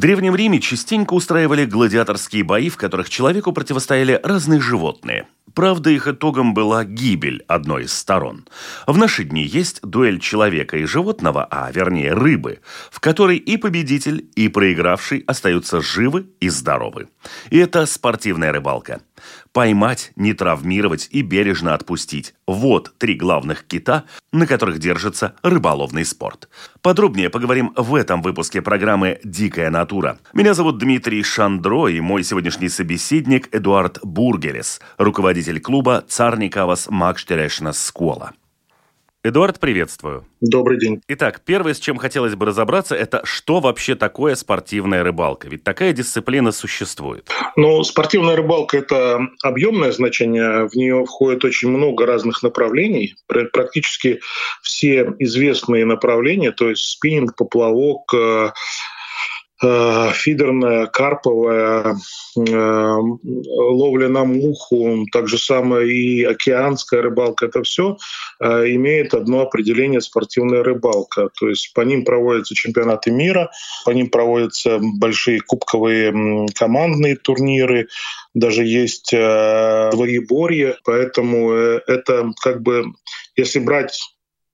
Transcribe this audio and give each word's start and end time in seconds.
Древнем 0.00 0.34
Риме 0.34 0.60
частенько 0.60 1.12
устраивали 1.12 1.66
гладиаторские 1.66 2.42
бои, 2.42 2.70
в 2.70 2.78
которых 2.78 3.10
человеку 3.10 3.52
противостояли 3.52 4.18
разные 4.22 4.58
животные. 4.58 5.26
Правда, 5.52 5.90
их 5.90 6.08
итогом 6.08 6.54
была 6.54 6.86
гибель 6.86 7.44
одной 7.46 7.84
из 7.84 7.92
сторон. 7.92 8.46
В 8.86 8.96
наши 8.96 9.24
дни 9.24 9.44
есть 9.44 9.82
дуэль 9.82 10.18
человека 10.18 10.78
и 10.78 10.86
животного, 10.86 11.46
а 11.50 11.70
вернее 11.70 12.14
рыбы, 12.14 12.60
в 12.90 12.98
которой 12.98 13.36
и 13.36 13.58
победитель, 13.58 14.26
и 14.36 14.48
проигравший 14.48 15.22
остаются 15.26 15.82
живы 15.82 16.30
и 16.40 16.48
здоровы. 16.48 17.08
И 17.50 17.58
это 17.58 17.84
спортивная 17.84 18.52
рыбалка. 18.52 19.02
Поймать, 19.52 20.12
не 20.14 20.32
травмировать 20.32 21.08
и 21.10 21.22
бережно 21.22 21.74
отпустить. 21.74 22.34
Вот 22.46 22.92
три 22.98 23.14
главных 23.14 23.64
кита, 23.64 24.04
на 24.32 24.46
которых 24.46 24.78
держится 24.78 25.34
рыболовный 25.42 26.04
спорт. 26.04 26.48
Подробнее 26.82 27.30
поговорим 27.30 27.72
в 27.76 27.96
этом 27.96 28.22
выпуске 28.22 28.62
программы 28.62 29.18
«Дикая 29.24 29.70
натура». 29.70 30.18
Меня 30.32 30.54
зовут 30.54 30.78
Дмитрий 30.78 31.24
Шандро, 31.24 31.88
и 31.88 32.00
мой 32.00 32.22
сегодняшний 32.22 32.68
собеседник 32.68 33.52
Эдуард 33.52 33.98
Бургерес, 34.04 34.80
руководитель 34.98 35.60
клуба 35.60 36.04
«Царникавас 36.06 36.86
Макштерешна 36.88 37.72
Скола». 37.72 38.32
Эдуард, 39.22 39.60
приветствую. 39.60 40.24
Добрый 40.40 40.78
день. 40.78 41.02
Итак, 41.08 41.42
первое, 41.44 41.74
с 41.74 41.78
чем 41.78 41.98
хотелось 41.98 42.36
бы 42.36 42.46
разобраться, 42.46 42.94
это 42.96 43.20
что 43.24 43.60
вообще 43.60 43.94
такое 43.94 44.34
спортивная 44.34 45.02
рыбалка? 45.02 45.46
Ведь 45.46 45.62
такая 45.62 45.92
дисциплина 45.92 46.52
существует. 46.52 47.28
Ну, 47.54 47.84
спортивная 47.84 48.34
рыбалка– 48.34 48.78
это 48.78 49.20
объемное 49.42 49.92
значение. 49.92 50.66
В 50.70 50.74
нее 50.74 51.04
входит 51.04 51.44
очень 51.44 51.68
много 51.68 52.06
разных 52.06 52.42
направлений. 52.42 53.14
Практически 53.26 54.20
все 54.62 55.12
известные 55.18 55.84
направления, 55.84 56.52
то 56.52 56.70
есть 56.70 56.84
спиннинг, 56.84 57.36
поплавок, 57.36 58.14
э, 58.14 58.52
фидерная, 59.60 60.86
карповая, 60.86 61.96
э, 62.36 62.96
ловля 63.56 64.08
на 64.08 64.24
муху, 64.24 65.06
так 65.12 65.28
же 65.28 65.38
самое 65.38 65.92
и 65.92 66.24
океанская 66.24 67.02
рыбалка, 67.02 67.46
это 67.46 67.62
все 67.62 67.98
э, 68.40 68.70
имеет 68.74 69.12
одно 69.12 69.42
определение 69.42 70.00
спортивная 70.00 70.62
рыбалка. 70.62 71.28
То 71.38 71.48
есть 71.48 71.74
по 71.74 71.82
ним 71.82 72.04
проводятся 72.04 72.54
чемпионаты 72.54 73.10
мира, 73.10 73.50
по 73.84 73.90
ним 73.90 74.08
проводятся 74.08 74.78
большие 74.80 75.40
кубковые 75.40 76.46
командные 76.54 77.16
турниры, 77.16 77.88
даже 78.32 78.64
есть 78.64 79.10
двоеборье, 79.10 80.76
поэтому 80.84 81.52
это 81.52 82.30
как 82.40 82.62
бы, 82.62 82.84
если 83.36 83.58
брать 83.58 84.00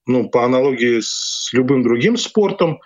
ну, 0.06 0.28
по 0.28 0.44
аналогии 0.44 1.00
с 1.00 1.50
любым 1.52 1.82
другим 1.82 2.16
спортом, 2.16 2.80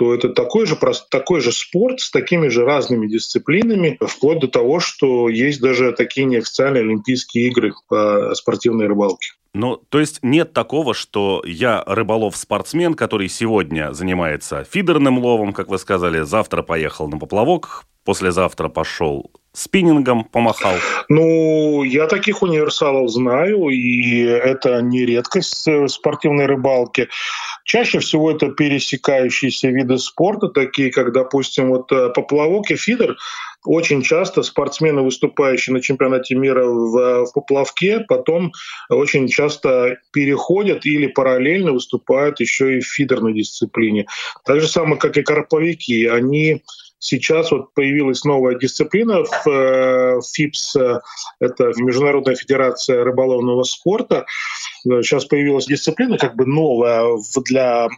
то 0.00 0.14
это 0.14 0.30
такой 0.30 0.64
же, 0.64 0.78
такой 1.10 1.42
же 1.42 1.52
спорт 1.52 2.00
с 2.00 2.10
такими 2.10 2.48
же 2.48 2.64
разными 2.64 3.06
дисциплинами, 3.06 3.98
вплоть 4.00 4.38
до 4.38 4.48
того, 4.48 4.80
что 4.80 5.28
есть 5.28 5.60
даже 5.60 5.92
такие 5.92 6.24
неофициальные 6.24 6.84
Олимпийские 6.84 7.48
игры 7.48 7.74
по 7.86 8.34
спортивной 8.34 8.86
рыбалке. 8.86 9.32
Ну, 9.52 9.76
то 9.76 10.00
есть 10.00 10.20
нет 10.22 10.54
такого, 10.54 10.94
что 10.94 11.42
я 11.44 11.84
рыболов-спортсмен, 11.86 12.94
который 12.94 13.28
сегодня 13.28 13.92
занимается 13.92 14.64
фидерным 14.64 15.18
ловом, 15.18 15.52
как 15.52 15.68
вы 15.68 15.76
сказали, 15.76 16.22
завтра 16.22 16.62
поехал 16.62 17.06
на 17.06 17.18
поплавок, 17.18 17.84
послезавтра 18.06 18.70
пошел 18.70 19.30
спиннингом 19.52 20.24
помахал? 20.24 20.74
Ну, 21.08 21.82
я 21.82 22.06
таких 22.06 22.42
универсалов 22.42 23.10
знаю, 23.10 23.68
и 23.68 24.22
это 24.22 24.80
не 24.80 25.04
редкость 25.04 25.66
в 25.66 25.88
спортивной 25.88 26.46
рыбалке. 26.46 27.08
Чаще 27.64 27.98
всего 27.98 28.30
это 28.30 28.48
пересекающиеся 28.50 29.68
виды 29.68 29.98
спорта, 29.98 30.48
такие 30.48 30.90
как, 30.90 31.12
допустим, 31.12 31.70
вот 31.70 31.90
э, 31.92 32.10
поплавок 32.10 32.70
и 32.70 32.76
фидер. 32.76 33.16
Очень 33.64 34.02
часто 34.02 34.42
спортсмены, 34.42 35.02
выступающие 35.02 35.74
на 35.74 35.82
чемпионате 35.82 36.34
мира 36.34 36.64
в, 36.64 37.26
в 37.26 37.32
поплавке, 37.34 38.00
потом 38.08 38.52
очень 38.88 39.28
часто 39.28 39.98
переходят 40.12 40.86
или 40.86 41.08
параллельно 41.08 41.72
выступают 41.72 42.40
еще 42.40 42.78
и 42.78 42.80
в 42.80 42.86
фидерной 42.86 43.34
дисциплине. 43.34 44.06
Так 44.46 44.60
же 44.60 44.68
самое, 44.68 44.98
как 44.98 45.18
и 45.18 45.22
карповики. 45.22 46.06
Они 46.06 46.62
Сейчас 47.00 47.50
вот 47.50 47.72
появилась 47.72 48.24
новая 48.24 48.56
дисциплина 48.56 49.24
в 49.24 49.48
э, 49.48 50.20
ФИПС, 50.34 50.76
э, 50.76 51.00
это 51.40 51.72
Международная 51.76 52.36
федерация 52.36 53.02
рыболовного 53.02 53.62
спорта. 53.62 54.26
Сейчас 54.84 55.24
появилась 55.24 55.66
дисциплина 55.66 56.18
как 56.18 56.36
бы 56.36 56.44
новая 56.44 57.16
для 57.46 57.88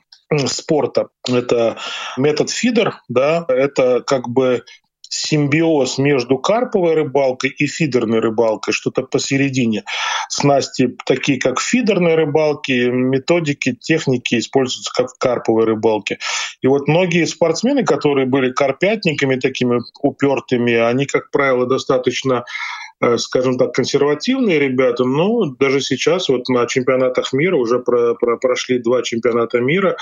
спорта. 0.46 1.08
Это 1.28 1.76
метод 2.16 2.50
фидер, 2.50 2.94
да, 3.08 3.44
это 3.48 4.02
как 4.06 4.28
бы 4.28 4.62
симбиоз 5.12 5.98
между 5.98 6.38
карповой 6.38 6.94
рыбалкой 6.94 7.50
и 7.50 7.66
фидерной 7.66 8.20
рыбалкой, 8.20 8.72
что-то 8.72 9.02
посередине. 9.02 9.84
Снасти 10.30 10.96
такие, 11.04 11.38
как 11.38 11.60
фидерной 11.60 12.14
рыбалки, 12.14 12.88
методики, 12.88 13.74
техники 13.74 14.38
используются 14.38 14.90
как 14.94 15.10
в 15.10 15.18
карповой 15.18 15.66
рыбалке. 15.66 16.18
И 16.62 16.66
вот 16.66 16.88
многие 16.88 17.26
спортсмены, 17.26 17.84
которые 17.84 18.26
были 18.26 18.52
карпятниками 18.52 19.36
такими 19.36 19.82
упертыми, 20.00 20.74
они, 20.74 21.04
как 21.04 21.30
правило, 21.30 21.66
достаточно 21.66 22.44
скажем 23.16 23.58
так, 23.58 23.72
консервативные 23.72 24.58
ребята, 24.58 25.04
но 25.04 25.46
даже 25.58 25.80
сейчас 25.80 26.28
вот 26.28 26.48
на 26.48 26.66
чемпионатах 26.66 27.32
мира 27.32 27.56
уже 27.56 27.78
про, 27.80 28.14
про, 28.14 28.36
прошли 28.36 28.78
два 28.78 29.02
чемпионата 29.02 29.60
мира, 29.60 29.96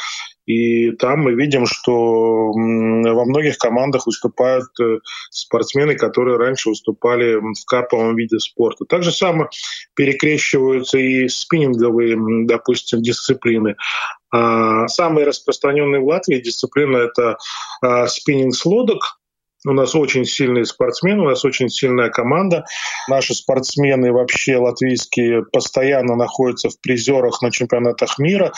и 0.46 0.90
там 0.92 1.20
мы 1.20 1.34
видим, 1.34 1.64
что 1.66 2.50
во 2.52 3.24
многих 3.24 3.56
командах 3.58 4.06
выступают 4.06 4.68
э, 4.80 4.98
спортсмены, 5.30 5.94
которые 5.94 6.38
раньше 6.38 6.70
выступали 6.70 7.36
в 7.36 7.64
карповом 7.66 8.16
виде 8.16 8.38
спорта. 8.38 8.84
Так 8.84 9.02
же 9.02 9.12
самое 9.12 9.48
перекрещиваются 9.94 10.98
и 10.98 11.28
спиннинговые, 11.28 12.16
допустим, 12.46 13.00
дисциплины. 13.00 13.76
А 14.32 14.88
самые 14.88 15.26
распространенные 15.26 16.00
в 16.00 16.06
Латвии 16.06 16.40
дисциплины— 16.40 16.96
это 16.98 17.36
а, 17.82 18.06
спиннинг 18.06 18.54
с 18.54 18.64
лодок, 18.64 19.19
у 19.66 19.72
нас 19.72 19.94
очень 19.94 20.24
сильные 20.24 20.64
спортсмены, 20.64 21.22
у 21.22 21.28
нас 21.28 21.44
очень 21.44 21.68
сильная 21.68 22.08
команда. 22.08 22.64
Наши 23.08 23.34
спортсмены 23.34 24.12
вообще 24.12 24.56
латвийские 24.56 25.44
постоянно 25.44 26.16
находятся 26.16 26.70
в 26.70 26.80
призерах 26.80 27.42
на 27.42 27.50
чемпионатах 27.50 28.18
мира. 28.18 28.52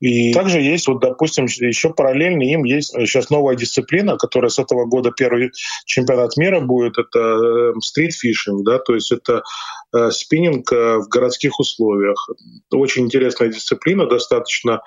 И 0.00 0.34
также 0.34 0.60
есть, 0.60 0.88
вот, 0.88 1.00
допустим, 1.00 1.46
еще 1.46 1.90
параллельно 1.90 2.42
им 2.42 2.64
есть 2.64 2.90
сейчас 2.90 3.30
новая 3.30 3.54
дисциплина, 3.54 4.16
которая 4.18 4.50
с 4.50 4.58
этого 4.58 4.86
года 4.86 5.12
первый 5.16 5.50
чемпионат 5.86 6.36
мира 6.36 6.60
будет, 6.60 6.98
это 6.98 7.72
стритфишинг, 7.80 8.60
э, 8.60 8.72
да, 8.72 8.78
то 8.80 8.94
есть 8.94 9.12
это 9.12 9.42
э, 9.96 10.10
спиннинг 10.10 10.70
э, 10.72 10.98
в 10.98 11.08
городских 11.08 11.58
условиях. 11.58 12.28
Очень 12.70 13.04
интересная 13.04 13.48
дисциплина, 13.48 14.06
достаточно 14.06 14.82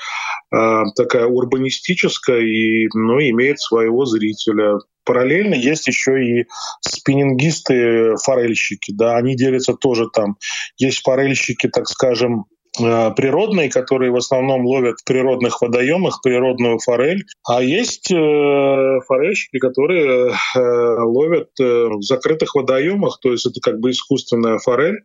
э, 0.54 0.84
такая 0.96 1.26
урбанистическая 1.26 2.42
и 2.42 2.88
ну, 2.94 3.20
имеет 3.20 3.60
своего 3.60 4.06
зрителя. 4.06 4.78
Параллельно 5.08 5.56
есть 5.56 5.88
еще 5.88 6.22
и 6.22 6.46
спиннингисты-форельщики, 6.82 8.92
да, 8.92 9.16
они 9.16 9.38
делятся 9.38 9.74
тоже 9.74 10.10
там. 10.14 10.36
Есть 10.78 11.02
форельщики, 11.02 11.70
так 11.70 11.88
скажем, 11.88 12.44
э, 12.78 13.12
природные, 13.16 13.70
которые 13.70 14.12
в 14.12 14.18
основном 14.18 14.66
ловят 14.66 15.00
в 15.00 15.06
природных 15.06 15.62
водоемах 15.62 16.22
природную 16.22 16.80
форель, 16.80 17.24
а 17.48 17.64
есть 17.64 18.12
э, 18.12 19.00
форельщики, 19.08 19.60
которые 19.60 20.34
э, 20.34 20.60
ловят 20.60 21.52
в 21.58 22.02
закрытых 22.02 22.56
водоемах, 22.56 23.20
то 23.22 23.32
есть 23.32 23.46
это 23.46 23.62
как 23.62 23.80
бы 23.80 23.92
искусственная 23.92 24.58
форель. 24.58 24.98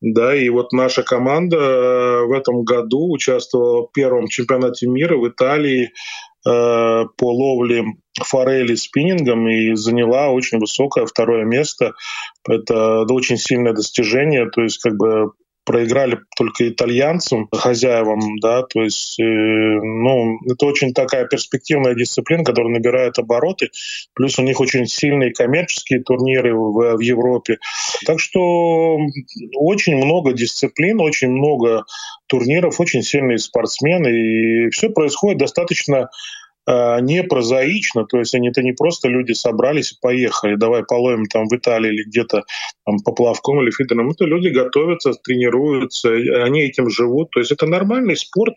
Да, 0.00 0.36
и 0.36 0.48
вот 0.50 0.72
наша 0.72 1.02
команда 1.02 2.24
в 2.26 2.32
этом 2.32 2.62
году 2.62 3.10
участвовала 3.10 3.86
в 3.86 3.92
первом 3.92 4.28
чемпионате 4.28 4.86
мира 4.86 5.16
в 5.16 5.26
Италии 5.26 5.90
по 6.44 7.06
ловле 7.22 7.84
форели 8.22 8.74
спиннингом 8.74 9.48
и 9.48 9.74
заняла 9.74 10.28
очень 10.28 10.58
высокое 10.58 11.06
второе 11.06 11.44
место. 11.44 11.94
Это 12.48 13.02
очень 13.10 13.38
сильное 13.38 13.72
достижение. 13.72 14.50
То 14.50 14.62
есть 14.62 14.78
как 14.78 14.96
бы 14.96 15.32
проиграли 15.64 16.18
только 16.36 16.68
итальянцам, 16.68 17.48
хозяевам, 17.52 18.38
да, 18.40 18.62
то 18.62 18.82
есть, 18.82 19.18
э, 19.18 19.24
ну, 19.24 20.38
это 20.46 20.66
очень 20.66 20.92
такая 20.92 21.26
перспективная 21.26 21.94
дисциплина, 21.94 22.44
которая 22.44 22.72
набирает 22.72 23.18
обороты, 23.18 23.70
плюс 24.14 24.38
у 24.38 24.42
них 24.42 24.60
очень 24.60 24.86
сильные 24.86 25.32
коммерческие 25.32 26.02
турниры 26.02 26.54
в, 26.54 26.96
в 26.96 27.00
Европе. 27.00 27.58
Так 28.06 28.20
что 28.20 28.98
очень 29.54 29.96
много 29.96 30.32
дисциплин, 30.32 31.00
очень 31.00 31.30
много 31.30 31.84
турниров, 32.26 32.80
очень 32.80 33.02
сильные 33.02 33.38
спортсмены, 33.38 34.08
и 34.08 34.70
все 34.70 34.90
происходит 34.90 35.38
достаточно 35.38 36.10
не 36.66 37.22
прозаично, 37.22 38.06
то 38.06 38.18
есть 38.18 38.34
они 38.34 38.48
это 38.48 38.62
не 38.62 38.72
просто 38.72 39.08
люди 39.08 39.32
собрались 39.32 39.92
и 39.92 39.96
поехали, 40.00 40.56
давай 40.56 40.82
половим 40.82 41.26
там 41.26 41.46
в 41.48 41.54
Италии 41.54 41.92
или 41.92 42.04
где-то 42.04 42.44
там, 42.86 42.98
по 43.00 43.12
плавкам 43.12 43.60
или 43.62 43.70
фидерам. 43.70 44.10
Это 44.10 44.24
люди 44.24 44.48
готовятся, 44.48 45.12
тренируются, 45.12 46.10
они 46.10 46.62
этим 46.62 46.88
живут. 46.88 47.30
То 47.30 47.40
есть 47.40 47.52
это 47.52 47.66
нормальный 47.66 48.16
спорт, 48.16 48.54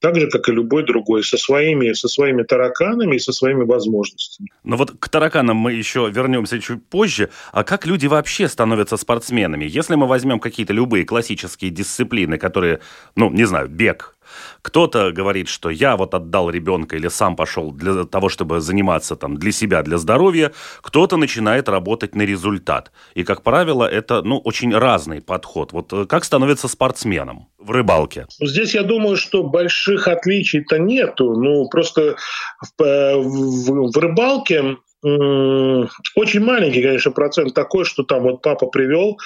так 0.00 0.16
же, 0.16 0.28
как 0.28 0.48
и 0.48 0.52
любой 0.52 0.84
другой, 0.84 1.22
со 1.22 1.36
своими, 1.36 1.92
со 1.92 2.08
своими 2.08 2.42
тараканами 2.42 3.16
и 3.16 3.18
со 3.20 3.32
своими 3.32 3.64
возможностями. 3.64 4.48
Но 4.64 4.76
вот 4.76 4.92
к 4.98 5.08
тараканам 5.08 5.56
мы 5.56 5.72
еще 5.72 6.10
вернемся 6.12 6.60
чуть 6.60 6.84
позже. 6.86 7.30
А 7.52 7.64
как 7.64 7.86
люди 7.86 8.06
вообще 8.06 8.48
становятся 8.48 8.96
спортсменами? 8.96 9.64
Если 9.64 9.94
мы 9.94 10.06
возьмем 10.06 10.40
какие-то 10.40 10.72
любые 10.72 11.04
классические 11.04 11.70
дисциплины, 11.70 12.38
которые, 12.38 12.80
ну, 13.16 13.30
не 13.30 13.44
знаю, 13.44 13.68
бег, 13.68 14.16
кто-то 14.62 15.12
говорит, 15.12 15.48
что 15.48 15.70
я 15.70 15.96
вот 15.96 16.14
отдал 16.14 16.50
ребенка 16.50 16.96
или 16.96 17.08
сам 17.08 17.36
пошел 17.36 17.72
для 17.72 18.04
того, 18.04 18.28
чтобы 18.28 18.60
заниматься 18.60 19.16
там 19.16 19.36
для 19.36 19.52
себя, 19.52 19.82
для 19.82 19.98
здоровья. 19.98 20.52
Кто-то 20.82 21.16
начинает 21.16 21.68
работать 21.68 22.14
на 22.14 22.22
результат. 22.22 22.92
И, 23.14 23.24
как 23.24 23.42
правило, 23.42 23.84
это 23.84 24.22
ну, 24.22 24.38
очень 24.38 24.74
разный 24.74 25.20
подход. 25.20 25.72
Вот 25.72 25.92
э, 25.92 26.06
как 26.06 26.24
становится 26.24 26.68
спортсменом 26.68 27.48
в 27.58 27.70
рыбалке? 27.70 28.26
Здесь 28.40 28.74
я 28.74 28.82
думаю, 28.82 29.16
что 29.16 29.42
больших 29.42 30.08
отличий-то 30.08 30.78
нету. 30.78 31.34
Ну, 31.34 31.68
просто 31.68 32.16
в, 32.60 32.82
э, 32.82 33.16
в, 33.16 33.92
в 33.92 33.96
рыбалке 33.98 34.76
очень 35.02 36.40
маленький, 36.40 36.82
конечно, 36.82 37.12
процент 37.12 37.54
такой, 37.54 37.84
что 37.84 38.02
там 38.02 38.22
вот 38.22 38.42
папа 38.42 38.66
привел 38.66 39.16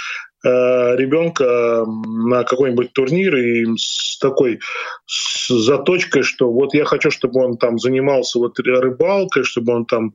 ребенка 0.45 1.85
на 1.87 2.45
какой-нибудь 2.45 2.93
турнир 2.93 3.37
и 3.37 3.65
с 3.77 4.19
такой 4.19 4.61
с 5.07 5.49
заточкой, 5.49 6.23
что 6.23 6.51
вот 6.51 6.75
я 6.75 6.85
хочу, 6.85 7.11
чтобы 7.11 7.45
он 7.45 7.57
там 7.57 7.79
занимался 7.79 8.39
вот 8.39 8.59
рыбалкой, 8.59 9.45
чтобы 9.45 9.75
он 9.75 9.87
там 9.87 10.15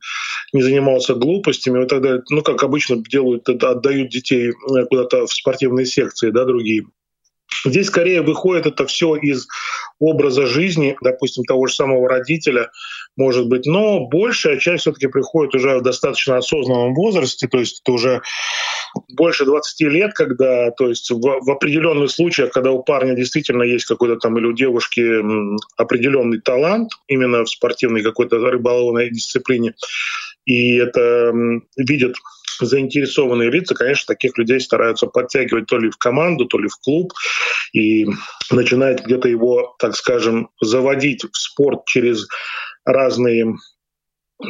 не 0.53 0.62
занимался 0.62 1.15
глупостями 1.15 1.83
и 1.83 1.88
так 1.88 2.01
далее. 2.01 2.24
Ну, 2.29 2.41
как 2.41 2.63
обычно 2.63 2.97
делают, 2.97 3.47
отдают 3.50 4.09
детей 4.09 4.50
э, 4.50 4.85
куда-то 4.89 5.27
в 5.27 5.33
спортивные 5.33 5.85
секции, 5.85 6.30
да, 6.31 6.45
другие. 6.45 6.85
Здесь 7.65 7.88
скорее 7.88 8.21
выходит 8.21 8.65
это 8.65 8.85
все 8.85 9.15
из 9.15 9.47
образа 10.00 10.45
жизни, 10.45 10.97
допустим, 11.01 11.44
того 11.45 11.68
же 11.68 11.73
самого 11.73 12.07
родителя, 12.07 12.71
может 13.18 13.48
быть, 13.48 13.66
но 13.66 14.08
большая 14.08 14.58
часть 14.58 14.81
все-таки 14.81 15.08
приходит 15.08 15.56
уже 15.56 15.80
в 15.80 15.81
достаточно 15.81 16.38
осознанном 16.38 16.94
возрасте, 16.94 17.48
то 17.48 17.58
есть 17.58 17.81
это 17.84 17.92
уже 17.92 18.22
больше 19.10 19.46
20 19.46 19.81
лет, 19.81 20.14
когда, 20.14 20.72
то 20.72 20.88
есть 20.88 21.10
в, 21.10 21.19
в 21.19 21.52
определенных 21.52 22.12
случаях, 22.12 22.52
когда 22.52 22.72
у 22.72 22.84
парня 22.84 23.16
действительно 23.16 23.64
есть 23.64 23.86
какой-то 23.86 24.18
там 24.18 24.38
или 24.38 24.46
у 24.46 24.54
девушки 24.54 25.04
определенный 25.75 26.40
талант 26.40 26.92
именно 27.08 27.44
в 27.44 27.50
спортивной 27.50 28.04
какой-то 28.04 28.38
рыболовной 28.38 29.10
дисциплине, 29.10 29.74
и 30.46 30.78
это 30.78 31.34
видят 31.75 32.16
заинтересованные 32.60 33.52
лица, 33.52 33.75
конечно, 33.75 34.14
таких 34.14 34.38
людей 34.38 34.60
стараются 34.60 35.08
подтягивать 35.08 35.68
то 35.68 35.78
ли 35.78 35.90
в 35.90 35.98
команду, 35.98 36.46
то 36.46 36.58
ли 36.58 36.68
в 36.68 36.78
клуб, 36.78 37.14
и 37.74 38.06
начинает 38.52 39.06
где-то 39.06 39.28
его, 39.28 39.75
так 39.80 39.96
скажем, 39.96 40.50
заводить 40.62 41.24
в 41.24 41.38
спорт 41.38 41.86
через 41.86 42.28
разные 42.88 43.56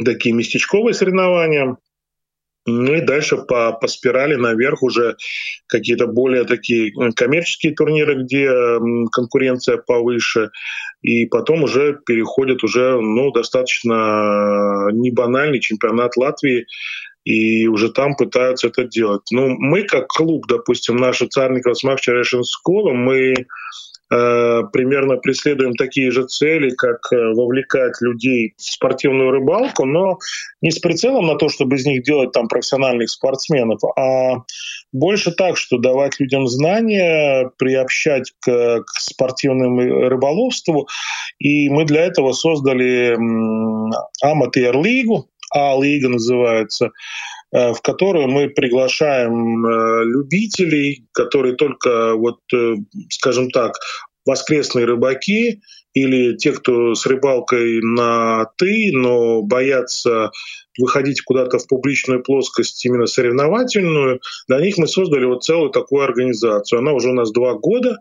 такие 0.06 0.34
местечковые 0.34 0.94
соревнования. 0.94 1.78
Ну 2.70 2.96
и 2.96 3.02
дальше 3.02 3.38
по, 3.38 3.72
по 3.72 3.88
спирали 3.88 4.36
наверх 4.36 4.84
уже 4.84 5.16
какие-то 5.68 6.06
более 6.06 6.44
такие 6.44 6.92
коммерческие 7.16 7.74
турниры, 7.74 8.24
где 8.24 8.52
конкуренция 9.10 9.78
повыше, 9.78 10.52
и 11.02 11.26
потом 11.28 11.64
уже 11.64 11.98
переходит 12.06 12.66
уже 12.66 13.00
ну, 13.00 13.32
достаточно 13.32 14.90
не 14.92 15.12
банальный 15.12 15.62
чемпионат 15.62 16.18
Латвии, 16.18 16.68
и 17.24 17.68
уже 17.68 17.90
там 17.92 18.16
пытаются 18.16 18.68
это 18.68 18.84
делать. 18.84 19.24
Ну, 19.32 19.50
мы 19.50 19.84
как 19.84 20.08
клуб, 20.08 20.46
допустим, 20.48 20.98
наша 20.98 21.28
Царникова 21.28 21.74
Смак 21.74 22.00
школа, 22.02 22.92
мы 22.92 23.34
э, 23.34 23.46
примерно 24.10 25.18
преследуем 25.18 25.74
такие 25.76 26.12
же 26.12 26.26
цели, 26.26 26.70
как 26.72 27.00
э, 27.12 27.34
вовлекать 27.34 27.94
людей 28.02 28.54
в 28.58 28.62
спортивную 28.62 29.32
рыбалку, 29.32 29.86
но 29.86 30.18
не 30.62 30.72
с 30.72 30.80
прицелом 30.80 31.28
на 31.28 31.36
то, 31.36 31.50
чтобы 31.50 31.76
из 31.76 31.86
них 31.86 32.04
делать 32.04 32.32
там 32.32 32.48
профессиональных 32.48 33.10
спортсменов, 33.10 33.82
а 33.98 34.44
больше 34.94 35.32
так, 35.32 35.58
что 35.58 35.78
давать 35.78 36.20
людям 36.20 36.48
знания, 36.48 37.52
приобщать 37.58 38.32
к, 38.40 38.84
к 38.84 38.90
спортивному 39.00 40.08
рыболовству. 40.08 40.88
И 41.40 41.70
мы 41.70 41.86
для 41.86 42.06
этого 42.06 42.32
создали 42.32 43.18
аматор-лигу, 44.22 45.30
а-лига 45.52 46.10
называется, 46.10 46.86
э, 46.88 46.90
в 47.52 47.82
которую 47.82 48.28
мы 48.28 48.50
приглашаем 48.50 49.66
э, 49.66 50.04
любителей, 50.06 51.08
которые 51.14 51.56
только, 51.56 52.14
вот, 52.16 52.40
э, 52.54 52.76
скажем 53.10 53.52
так, 53.52 53.74
воскресные 54.26 54.86
рыбаки 54.86 55.62
или 55.94 56.36
те, 56.36 56.52
кто 56.52 56.94
с 56.94 57.06
рыбалкой 57.06 57.82
на 57.82 58.52
«ты», 58.58 58.92
но 58.94 59.42
боятся 59.42 60.32
выходить 60.78 61.22
куда-то 61.22 61.58
в 61.58 61.68
публичную 61.68 62.22
плоскость, 62.22 62.86
именно 62.86 63.08
соревновательную, 63.08 64.20
для 64.48 64.60
них 64.60 64.78
мы 64.78 64.88
создали 64.88 65.26
вот 65.26 65.44
целую 65.44 65.72
такую 65.72 66.04
организацию. 66.04 66.80
Она 66.80 66.92
уже 66.92 67.10
у 67.10 67.14
нас 67.14 67.32
два 67.32 67.54
года, 67.54 67.98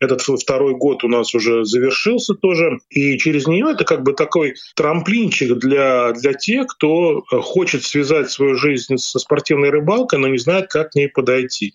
этот 0.00 0.20
второй 0.20 0.74
год 0.74 1.04
у 1.04 1.08
нас 1.08 1.34
уже 1.34 1.64
завершился 1.64 2.34
тоже. 2.34 2.78
И 2.90 3.18
через 3.18 3.46
нее 3.46 3.72
это 3.72 3.84
как 3.84 4.02
бы 4.02 4.12
такой 4.12 4.54
трамплинчик 4.74 5.58
для, 5.58 6.12
для 6.12 6.32
тех, 6.34 6.66
кто 6.66 7.22
хочет 7.30 7.84
связать 7.84 8.30
свою 8.30 8.56
жизнь 8.56 8.96
со 8.98 9.18
спортивной 9.18 9.70
рыбалкой, 9.70 10.18
но 10.18 10.28
не 10.28 10.38
знает, 10.38 10.68
как 10.68 10.90
к 10.90 10.94
ней 10.94 11.08
подойти. 11.08 11.74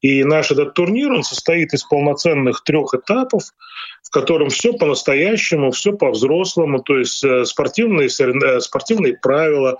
И 0.00 0.24
наш 0.24 0.50
этот 0.50 0.74
турнир, 0.74 1.12
он 1.12 1.22
состоит 1.22 1.72
из 1.72 1.82
полноценных 1.84 2.62
трех 2.62 2.94
этапов 2.94 3.44
котором 4.14 4.48
все 4.48 4.72
по-настоящему, 4.72 5.72
все 5.72 5.92
по-взрослому, 5.92 6.80
то 6.80 6.96
есть 6.96 7.24
э, 7.24 7.44
спортивные, 7.44 8.06
э, 8.06 8.60
спортивные 8.60 9.18
правила, 9.20 9.76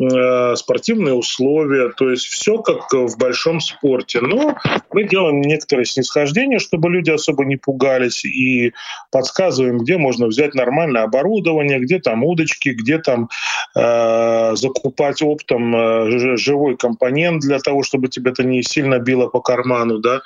э, 0.00 0.54
спортивные 0.54 1.14
условия, 1.14 1.90
то 1.90 2.08
есть 2.08 2.26
все 2.26 2.58
как 2.58 2.92
в 2.92 3.18
большом 3.18 3.60
спорте. 3.60 4.20
Но 4.20 4.54
мы 4.92 5.02
делаем 5.02 5.40
некоторые 5.40 5.84
снисхождения, 5.84 6.60
чтобы 6.60 6.90
люди 6.90 7.10
особо 7.10 7.44
не 7.44 7.56
пугались, 7.56 8.24
и 8.24 8.72
подсказываем, 9.10 9.78
где 9.78 9.98
можно 9.98 10.28
взять 10.28 10.54
нормальное 10.54 11.02
оборудование, 11.02 11.80
где 11.80 11.98
там 11.98 12.22
удочки, 12.22 12.68
где 12.68 12.98
там 12.98 13.30
э, 13.74 14.52
закупать 14.54 15.22
оптом 15.22 16.38
живой 16.38 16.76
компонент 16.76 17.42
для 17.42 17.58
того, 17.58 17.82
чтобы 17.82 18.06
тебе 18.06 18.30
это 18.30 18.44
не 18.44 18.62
сильно 18.62 19.00
било 19.00 19.26
по 19.26 19.40
карману, 19.40 19.98
да, 19.98 20.22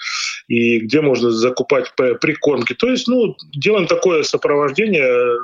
и 0.46 0.80
где 0.80 1.00
можно 1.00 1.30
закупать 1.30 1.94
прикормки. 1.96 2.74
То 2.74 2.88
есть, 2.90 3.08
ну, 3.08 3.34
делаем 3.52 3.86
такое 3.86 4.22
сопровождение, 4.22 5.38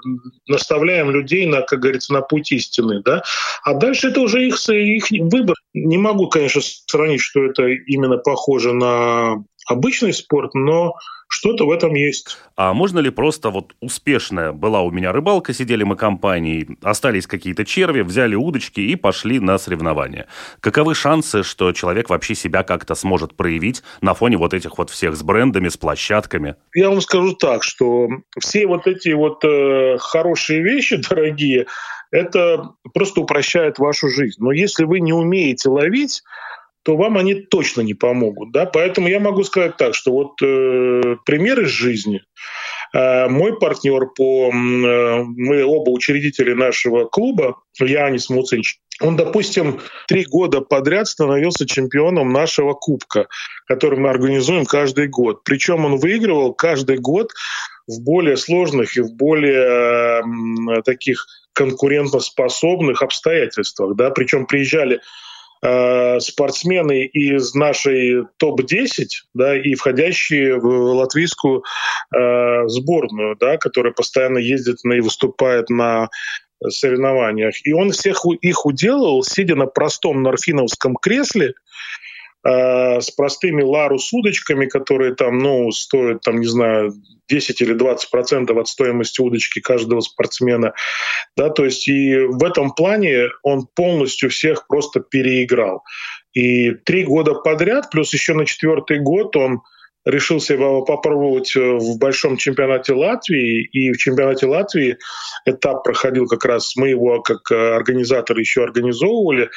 наставляем 0.47 1.11
людей 1.11 1.47
на, 1.47 1.63
как 1.63 1.81
говорится, 1.81 2.13
на 2.13 2.23
путь 2.23 2.53
истины, 2.53 3.03
да. 3.05 3.23
А 3.65 3.75
дальше 3.75 4.09
это 4.09 4.21
уже 4.21 4.47
их, 4.47 4.59
их 4.69 5.11
выбор. 5.11 5.57
Не 5.75 5.99
могу, 5.99 6.29
конечно, 6.29 6.61
сравнить, 6.63 7.21
что 7.21 7.45
это 7.45 7.67
именно 7.67 8.19
похоже 8.19 8.73
на 8.73 9.45
обычный 9.67 10.13
спорт, 10.13 10.55
но 10.55 10.95
что-то 11.29 11.67
в 11.67 11.71
этом 11.71 11.95
есть. 11.95 12.37
А 12.57 12.75
можно 12.75 12.99
ли 12.99 13.11
просто 13.11 13.51
вот 13.51 13.73
успешная 13.81 14.53
была 14.53 14.83
у 14.83 14.91
меня 14.91 15.13
рыбалка, 15.13 15.55
сидели 15.55 15.83
мы 15.83 15.97
компанией, 15.97 16.77
остались 16.83 17.27
какие-то 17.27 17.65
черви, 17.65 18.03
взяли 18.03 18.35
удочки 18.35 18.81
и 18.81 18.97
пошли 18.97 19.41
на 19.41 19.57
соревнования. 19.57 20.27
Каковы 20.61 20.95
шансы, 20.95 21.43
что 21.43 21.73
человек 21.73 22.11
вообще 22.11 22.35
себя 22.35 22.63
как-то 22.63 22.95
сможет 22.95 23.35
проявить 23.35 23.83
на 24.03 24.13
фоне 24.13 24.37
вот 24.37 24.53
этих 24.53 24.77
вот 24.77 24.91
всех 24.91 25.17
с 25.17 25.23
брендами, 25.23 25.69
с 25.69 25.77
площадками? 25.79 26.57
Я 26.75 26.91
вам 26.91 27.01
скажу 27.01 27.35
так, 27.35 27.63
что 27.63 28.09
все 28.39 28.67
вот 28.67 28.87
эти 28.87 29.11
вот 29.11 29.43
э, 29.45 29.97
хорошие 29.99 30.63
вещи, 30.63 30.97
дорогие, 31.09 31.67
это 32.11 32.75
просто 32.93 33.23
упрощает 33.23 33.79
вашу 33.79 34.09
жизнь. 34.09 34.37
Но 34.39 34.53
если 34.53 34.85
вы 34.85 35.01
не 35.01 35.15
умеете 35.15 35.71
ловить, 35.71 36.23
то 36.83 36.97
вам 36.97 37.19
они 37.19 37.35
точно 37.35 37.83
не 37.83 37.95
помогут. 37.95 38.53
Да? 38.53 38.67
Поэтому 38.67 39.09
я 39.09 39.21
могу 39.21 39.45
сказать 39.45 39.77
так, 39.77 39.95
что 39.95 40.13
вот 40.13 40.43
э, 40.43 41.17
пример 41.25 41.61
из 41.61 41.69
жизни. 41.69 42.23
Э, 42.95 43.29
мой 43.29 43.59
партнер 43.59 44.07
по... 44.07 44.51
Э, 44.53 45.23
мы 45.25 45.65
оба 45.65 45.91
учредители 45.91 46.53
нашего 46.53 47.05
клуба, 47.05 47.57
Янис 47.79 48.31
Муцинч 48.31 48.79
он, 49.03 49.17
допустим, 49.17 49.81
три 50.07 50.25
года 50.25 50.61
подряд 50.61 51.09
становился 51.09 51.67
чемпионом 51.67 52.33
нашего 52.33 52.75
кубка, 52.75 53.27
который 53.67 53.99
мы 53.99 54.11
организуем 54.11 54.65
каждый 54.65 55.09
год. 55.09 55.43
Причем 55.45 55.85
он 55.85 55.97
выигрывал 55.97 56.55
каждый 56.55 56.99
год 56.99 57.33
в 57.87 58.01
более 58.03 58.37
сложных 58.37 58.97
и 58.97 59.01
в 59.01 59.13
более 59.15 60.23
э, 60.23 60.83
таких 60.83 61.27
конкурентоспособных 61.53 63.03
обстоятельствах. 63.03 63.97
Да? 63.97 64.11
Причем 64.11 64.47
приезжали 64.47 65.01
э, 65.63 66.21
спортсмены 66.21 67.05
из 67.05 67.55
нашей 67.55 68.25
топ-10 68.39 69.07
да, 69.35 69.57
и 69.57 69.75
входящие 69.75 70.59
в 70.59 70.67
латвийскую 70.67 71.63
э, 72.15 72.69
сборную, 72.69 73.37
да, 73.37 73.57
которая 73.57 73.93
постоянно 73.93 74.39
ездит 74.39 74.85
на, 74.85 74.95
и 74.95 75.01
выступает 75.01 75.71
на 75.71 76.09
соревнованиях. 76.69 77.55
И 77.65 77.73
он 77.73 77.91
всех 77.91 78.25
их 78.41 78.67
уделал, 78.67 79.23
сидя 79.23 79.57
на 79.57 79.67
простом 79.67 80.23
норфиновском 80.23 80.97
кресле, 80.97 81.55
э, 82.45 83.01
с 83.01 83.11
простыми 83.11 83.63
ларус 83.63 84.13
удочками, 84.13 84.67
которые 84.67 85.15
там, 85.15 85.39
ну, 85.39 85.71
стоят, 85.71 86.23
там, 86.23 86.41
не 86.41 86.47
знаю, 86.47 86.93
10 87.29 87.61
или 87.61 87.73
20 87.73 88.11
процентов 88.11 88.59
от 88.59 88.69
стоимости 88.69 89.21
удочки 89.21 89.61
каждого 89.61 90.01
спортсмена. 90.01 90.75
Да, 91.37 91.51
то 91.51 91.65
есть 91.65 91.89
и 91.89 92.17
в 92.17 92.45
этом 92.45 92.73
плане 92.73 93.29
он 93.43 93.67
полностью 93.75 94.31
всех 94.31 94.67
просто 94.67 95.01
переиграл. 95.01 95.83
И 96.35 96.73
три 96.73 97.05
года 97.05 97.35
подряд, 97.35 97.91
плюс 97.91 98.13
еще 98.13 98.35
на 98.35 98.47
четвертый 98.47 99.01
год 99.01 99.37
он 99.37 99.63
решил 100.05 100.41
себя 100.41 100.81
попробовать 100.85 101.55
э, 101.57 101.61
в 101.61 101.99
большом 101.99 102.37
чемпионате 102.37 102.93
Латвии. 102.93 103.65
И 103.73 103.93
в 103.93 103.99
чемпионате 103.99 104.47
Латвии 104.47 104.99
этап 105.47 105.85
проходил 105.85 106.27
как 106.27 106.45
раз, 106.45 106.77
мы 106.77 106.89
его 106.89 107.23
как 107.23 107.51
э, 107.51 107.75
организатор 107.75 108.37
еще 108.39 108.65
организовывали 108.65 109.51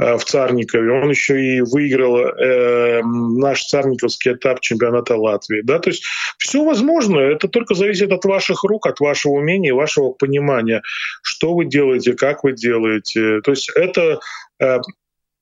в 0.00 0.24
Царникове. 0.24 0.90
Он 0.92 1.10
еще 1.10 1.40
и 1.40 1.60
выиграл 1.60 2.18
э, 2.18 3.02
наш 3.02 3.64
царниковский 3.64 4.32
этап 4.32 4.60
чемпионата 4.60 5.16
Латвии. 5.16 5.60
Да? 5.62 5.78
То 5.78 5.90
есть 5.90 6.04
все 6.38 6.64
возможно. 6.64 7.18
Это 7.18 7.48
только 7.48 7.74
зависит 7.74 8.10
от 8.10 8.24
ваших 8.24 8.64
рук, 8.64 8.86
от 8.86 9.00
вашего 9.00 9.32
умения, 9.32 9.74
вашего 9.74 10.10
понимания, 10.10 10.80
что 11.22 11.54
вы 11.54 11.66
делаете, 11.66 12.14
как 12.14 12.44
вы 12.44 12.52
делаете. 12.52 13.40
То 13.42 13.50
есть 13.50 13.70
это, 13.74 14.20
э, 14.58 14.78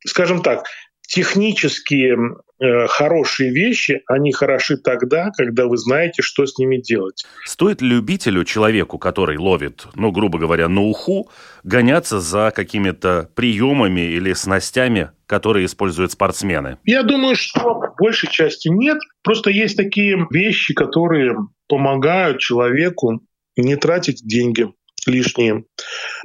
скажем 0.05 0.43
так, 0.43 0.65
технические 1.09 2.37
э, 2.61 2.87
хорошие 2.87 3.51
вещи, 3.51 4.03
они 4.07 4.31
хороши 4.31 4.77
тогда, 4.77 5.31
когда 5.37 5.67
вы 5.67 5.79
знаете, 5.79 6.21
что 6.23 6.45
с 6.45 6.59
ними 6.59 6.77
делать. 6.77 7.25
Стоит 7.47 7.81
любителю, 7.81 8.45
человеку, 8.45 8.99
который 8.99 9.39
ловит, 9.39 9.87
ну, 9.95 10.13
грубо 10.13 10.39
говоря, 10.39 10.69
на 10.69 10.83
уху, 10.83 11.31
гоняться 11.65 12.21
за 12.21 12.53
какими-то 12.55 13.31
приемами 13.35 14.03
или 14.03 14.35
снастями, 14.35 15.11
которые 15.27 15.65
используют 15.65 16.13
спортсмены? 16.13 16.77
Я 16.85 17.03
думаю, 17.03 17.37
что 17.37 17.61
в 17.61 17.95
большей 17.99 18.31
части 18.31 18.69
нет. 18.69 18.99
Просто 19.23 19.51
есть 19.51 19.77
такие 19.77 20.27
вещи, 20.31 20.75
которые 20.75 21.37
помогают 21.69 22.39
человеку 22.39 23.23
не 23.57 23.77
тратить 23.77 24.21
деньги 24.23 24.69
лишние, 25.07 25.65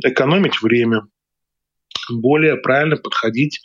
экономить 0.03 0.61
время, 0.61 1.03
более 2.09 2.57
правильно 2.57 2.97
подходить 2.97 3.61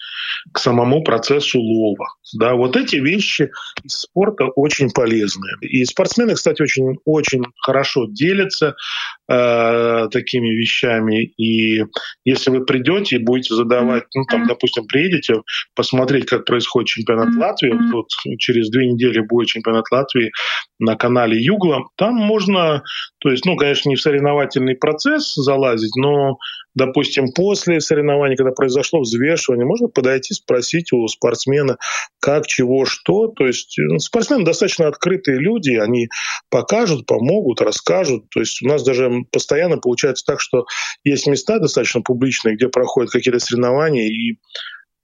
к 0.53 0.59
самому 0.59 1.03
процессу 1.03 1.61
лова. 1.61 2.15
Да, 2.35 2.55
вот 2.55 2.77
эти 2.77 2.97
вещи 2.97 3.51
из 3.83 4.01
спорта 4.01 4.47
очень 4.47 4.91
полезны. 4.91 5.49
И 5.61 5.85
спортсмены, 5.85 6.35
кстати, 6.35 6.63
очень, 6.63 6.99
очень 7.05 7.45
хорошо 7.63 8.07
делятся 8.09 8.77
э, 9.29 10.09
такими 10.11 10.49
вещами. 10.49 11.33
И 11.37 11.85
если 12.25 12.51
вы 12.51 12.65
придете 12.65 13.17
и 13.17 13.25
будете 13.25 13.55
задавать, 13.55 14.05
ну 14.15 14.25
там, 14.25 14.47
допустим, 14.47 14.87
приедете 14.87 15.43
посмотреть, 15.75 16.27
как 16.27 16.45
происходит 16.45 16.89
чемпионат 16.89 17.35
Латвии, 17.37 17.75
вот 17.93 18.09
через 18.39 18.71
две 18.71 18.87
недели 18.87 19.21
будет 19.21 19.49
чемпионат 19.49 19.91
Латвии 19.91 20.31
на 20.79 20.97
канале 20.97 21.43
Югла, 21.43 21.85
там 21.97 22.15
можно, 22.15 22.83
то 23.19 23.31
есть, 23.31 23.45
ну, 23.45 23.57
конечно, 23.57 23.89
не 23.89 23.97
в 23.97 24.01
соревновательный 24.01 24.77
процесс 24.77 25.35
залазить, 25.35 25.97
но 25.97 26.39
допустим, 26.79 27.33
после 27.33 27.81
соревнований, 27.81 28.37
когда 28.37 28.53
произошло 28.53 29.01
взвешивание, 29.01 29.67
можно 29.67 29.89
подойти, 29.89 30.33
спросить 30.33 30.93
у 30.93 31.07
спортсмена, 31.09 31.77
как, 32.21 32.47
чего, 32.47 32.87
что. 32.87 33.29
То 33.29 33.47
есть 33.47 33.75
ну, 33.79 33.99
спортсмены 33.99 34.45
достаточно 34.45 34.87
открытые 34.87 35.39
люди, 35.39 35.73
они 35.73 36.09
покажут, 36.51 37.07
помогут, 37.07 37.61
расскажут. 37.61 38.31
То 38.31 38.41
есть 38.41 38.63
у 38.63 38.69
нас 38.69 38.83
даже 38.83 39.18
постоянно 39.25 39.79
получается 39.79 40.25
так, 40.25 40.41
что 40.41 40.67
есть 41.05 41.27
места 41.27 41.59
достаточно 41.59 42.01
публичные, 42.01 42.57
где 42.57 42.69
проходят 42.69 43.11
какие-то 43.11 43.39
соревнования, 43.39 44.09
и 44.09 44.39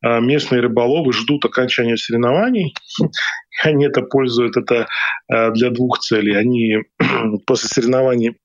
а, 0.02 0.20
местные 0.20 0.60
рыболовы 0.60 1.12
ждут 1.12 1.44
окончания 1.44 1.96
соревнований. 1.96 2.74
Они 3.62 3.86
это 3.86 4.02
пользуют 4.02 4.56
это 4.56 4.86
а, 5.28 5.50
для 5.50 5.70
двух 5.70 6.00
целей. 6.00 6.36
Они 6.36 6.76
после 7.46 7.68
соревнований 7.68 8.36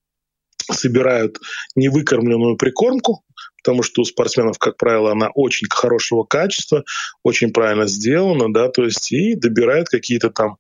собирают 0.71 1.37
невыкормленную 1.75 2.55
прикормку, 2.55 3.23
потому 3.63 3.83
что 3.83 4.01
у 4.01 4.05
спортсменов, 4.05 4.57
как 4.57 4.77
правило, 4.77 5.11
она 5.11 5.29
очень 5.33 5.67
хорошего 5.69 6.23
качества, 6.23 6.83
очень 7.23 7.51
правильно 7.51 7.87
сделана, 7.87 8.53
да, 8.53 8.69
то 8.69 8.83
есть 8.83 9.11
и 9.11 9.35
добирают 9.35 9.89
какие-то 9.89 10.29
там 10.29 10.57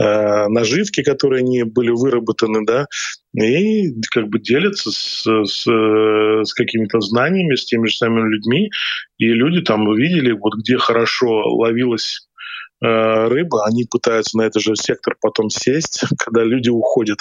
э, 0.00 0.48
наживки, 0.48 1.02
которые 1.02 1.42
не 1.42 1.64
были 1.64 1.90
выработаны, 1.90 2.64
да, 2.64 2.86
и 3.34 3.94
как 4.10 4.28
бы 4.28 4.40
делятся 4.40 4.90
с, 4.90 5.24
с, 5.24 5.66
с 5.66 6.54
какими-то 6.54 7.00
знаниями, 7.00 7.54
с 7.54 7.64
теми 7.66 7.86
же 7.86 7.96
самыми 7.96 8.32
людьми, 8.34 8.70
и 9.18 9.26
люди 9.26 9.62
там 9.62 9.86
увидели, 9.86 10.32
вот 10.32 10.54
где 10.56 10.78
хорошо 10.78 11.42
ловилась 11.56 12.28
Э, 12.80 13.26
рыба, 13.26 13.66
они 13.66 13.84
пытаются 13.90 14.38
на 14.38 14.42
этот 14.42 14.62
же 14.62 14.76
сектор 14.76 15.16
потом 15.20 15.50
сесть, 15.50 16.04
когда 16.18 16.44
люди 16.44 16.68
уходят. 16.68 17.18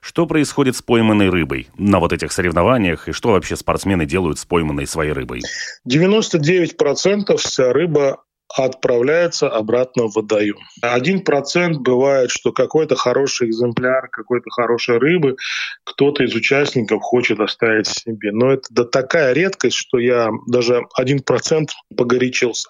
Что 0.00 0.26
происходит 0.26 0.76
с 0.76 0.82
пойманной 0.82 1.28
рыбой 1.28 1.68
на 1.78 2.00
вот 2.00 2.12
этих 2.12 2.32
соревнованиях, 2.32 3.08
и 3.08 3.12
что 3.12 3.30
вообще 3.30 3.56
спортсмены 3.56 4.06
делают 4.06 4.38
с 4.38 4.44
пойманной 4.44 4.86
своей 4.86 5.12
рыбой? 5.12 5.42
99% 5.88 7.36
вся 7.36 7.72
рыба 7.72 8.24
отправляется 8.56 9.48
обратно 9.48 10.04
в 10.04 10.14
водоем. 10.14 10.56
Один 10.80 11.22
процент 11.22 11.78
бывает, 11.78 12.30
что 12.30 12.52
какой-то 12.52 12.96
хороший 12.96 13.48
экземпляр, 13.48 14.08
какой-то 14.08 14.50
хорошей 14.50 14.98
рыбы 14.98 15.36
кто-то 15.84 16.24
из 16.24 16.34
участников 16.34 17.02
хочет 17.02 17.40
оставить 17.40 17.86
себе. 17.86 18.32
Но 18.32 18.52
это 18.52 18.64
да, 18.70 18.84
такая 18.84 19.32
редкость, 19.32 19.76
что 19.76 19.98
я 19.98 20.30
даже 20.46 20.82
один 20.94 21.20
процент 21.20 21.70
погорячился. 21.96 22.68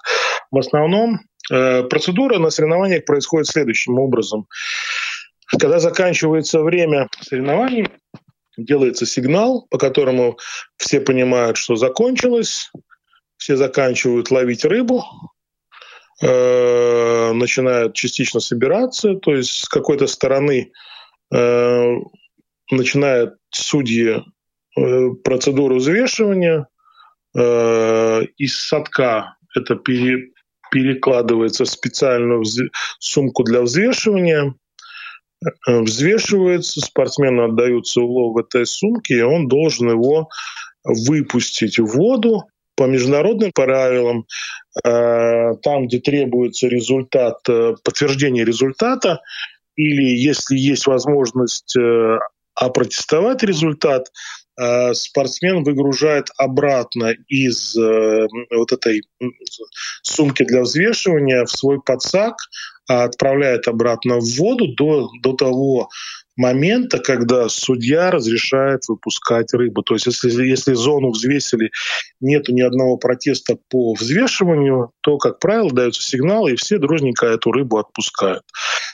В 0.50 0.58
основном 0.58 1.20
Э, 1.50 1.82
процедура 1.84 2.38
на 2.38 2.50
соревнованиях 2.50 3.04
происходит 3.04 3.46
следующим 3.46 3.98
образом. 3.98 4.46
Когда 5.58 5.78
заканчивается 5.78 6.60
время 6.62 7.08
соревнований, 7.20 7.88
делается 8.56 9.06
сигнал, 9.06 9.66
по 9.70 9.78
которому 9.78 10.38
все 10.76 11.00
понимают, 11.00 11.56
что 11.56 11.76
закончилось, 11.76 12.70
все 13.38 13.56
заканчивают 13.56 14.30
ловить 14.30 14.64
рыбу, 14.64 15.04
э, 16.20 17.32
начинают 17.32 17.94
частично 17.94 18.40
собираться, 18.40 19.14
то 19.14 19.34
есть 19.34 19.64
с 19.64 19.68
какой-то 19.68 20.06
стороны 20.06 20.72
э, 21.34 21.94
начинают 22.70 23.34
судьи 23.50 24.22
э, 24.76 25.10
процедуру 25.24 25.76
взвешивания, 25.76 26.68
э, 27.36 28.22
из 28.36 28.58
садка 28.58 29.36
это 29.54 29.76
пере, 29.76 30.32
перекладывается 30.70 31.64
в 31.64 31.68
специальную 31.68 32.44
сумку 32.98 33.44
для 33.44 33.62
взвешивания, 33.62 34.54
э, 35.44 35.80
взвешивается, 35.80 36.80
спортсмену 36.80 37.44
отдаются 37.44 38.00
улов 38.00 38.34
в 38.34 38.38
этой 38.38 38.66
сумке, 38.66 39.18
и 39.18 39.22
он 39.22 39.48
должен 39.48 39.90
его 39.90 40.28
выпустить 40.84 41.78
в 41.78 41.86
воду 41.86 42.44
по 42.78 42.84
международным 42.84 43.50
правилам, 43.52 44.24
э, 44.84 45.54
там, 45.62 45.86
где 45.86 45.98
требуется 45.98 46.68
результат, 46.68 47.40
э, 47.48 47.74
подтверждение 47.82 48.44
результата, 48.44 49.20
или 49.76 50.16
если 50.16 50.56
есть 50.56 50.86
возможность 50.86 51.76
опротестовать 52.54 53.44
результат, 53.44 54.08
Э, 54.58 54.92
спортсмен 54.92 55.62
выгружает 55.62 56.30
обратно 56.36 57.14
из 57.28 57.76
э, 57.76 58.26
вот 58.50 58.72
этой 58.72 59.02
сумки 60.02 60.44
для 60.44 60.62
взвешивания 60.62 61.44
в 61.44 61.50
свой 61.50 61.80
подсак, 61.80 62.34
а 62.88 63.04
отправляет 63.04 63.68
обратно 63.68 64.18
в 64.18 64.36
воду 64.36 64.74
до, 64.74 65.08
до 65.22 65.34
того 65.34 65.90
момента, 66.38 66.98
когда 66.98 67.48
судья 67.48 68.10
разрешает 68.10 68.88
выпускать 68.88 69.52
рыбу. 69.52 69.82
То 69.82 69.94
есть 69.94 70.06
если, 70.06 70.46
если 70.46 70.72
зону 70.72 71.10
взвесили, 71.10 71.70
нет 72.20 72.48
ни 72.48 72.62
одного 72.62 72.96
протеста 72.96 73.58
по 73.68 73.92
взвешиванию, 73.94 74.92
то, 75.02 75.18
как 75.18 75.40
правило, 75.40 75.70
дается 75.70 76.02
сигнал, 76.02 76.46
и 76.46 76.54
все 76.54 76.78
дружненько 76.78 77.26
эту 77.26 77.50
рыбу 77.50 77.78
отпускают. 77.78 78.44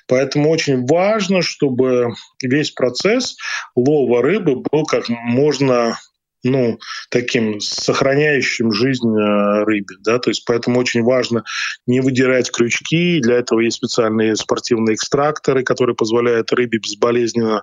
Поэтому 0.09 0.51
очень 0.51 0.87
важно, 0.87 1.43
чтобы 1.43 2.15
весь 2.43 2.71
процесс 2.71 3.37
лова 3.77 4.23
рыбы 4.23 4.57
был 4.57 4.85
как 4.85 5.09
можно 5.09 5.99
ну, 6.45 6.79
таким 7.11 7.61
сохраняющим 7.61 8.73
жизнь 8.73 9.09
э, 9.09 9.65
рыбе, 9.65 9.97
да, 10.01 10.19
то 10.19 10.31
есть 10.31 10.45
поэтому 10.45 10.79
очень 10.79 11.03
важно 11.03 11.45
не 11.87 12.01
выдирать 12.01 12.51
крючки, 12.53 13.21
для 13.21 13.37
этого 13.37 13.61
есть 13.61 13.77
специальные 13.77 14.37
спортивные 14.37 14.95
экстракторы, 14.95 15.63
которые 15.65 15.97
позволяют 15.97 16.53
рыбе 16.53 16.79
безболезненно 16.79 17.63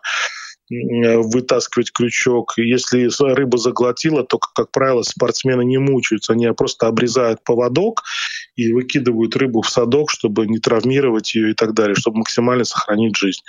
Э, 0.72 1.18
вытаскивать 1.18 1.92
крючок. 1.92 2.54
Если 2.58 3.10
рыба 3.34 3.58
заглотила, 3.58 4.24
то, 4.24 4.38
как 4.38 4.72
правило, 4.72 5.02
спортсмены 5.04 5.66
не 5.66 5.78
мучаются. 5.78 6.34
Они 6.34 6.50
просто 6.54 6.88
обрезают 6.88 7.44
поводок 7.44 8.04
и 8.56 8.72
выкидывают 8.72 9.36
рыбу 9.36 9.62
в 9.62 9.70
садок, 9.70 10.10
чтобы 10.10 10.48
не 10.48 10.60
травмировать 10.60 11.36
ее 11.36 11.52
и 11.52 11.54
так 11.54 11.74
далее, 11.74 11.96
чтобы 11.96 12.20
максимально 12.20 12.64
сохранить 12.64 13.18
жизнь. 13.18 13.42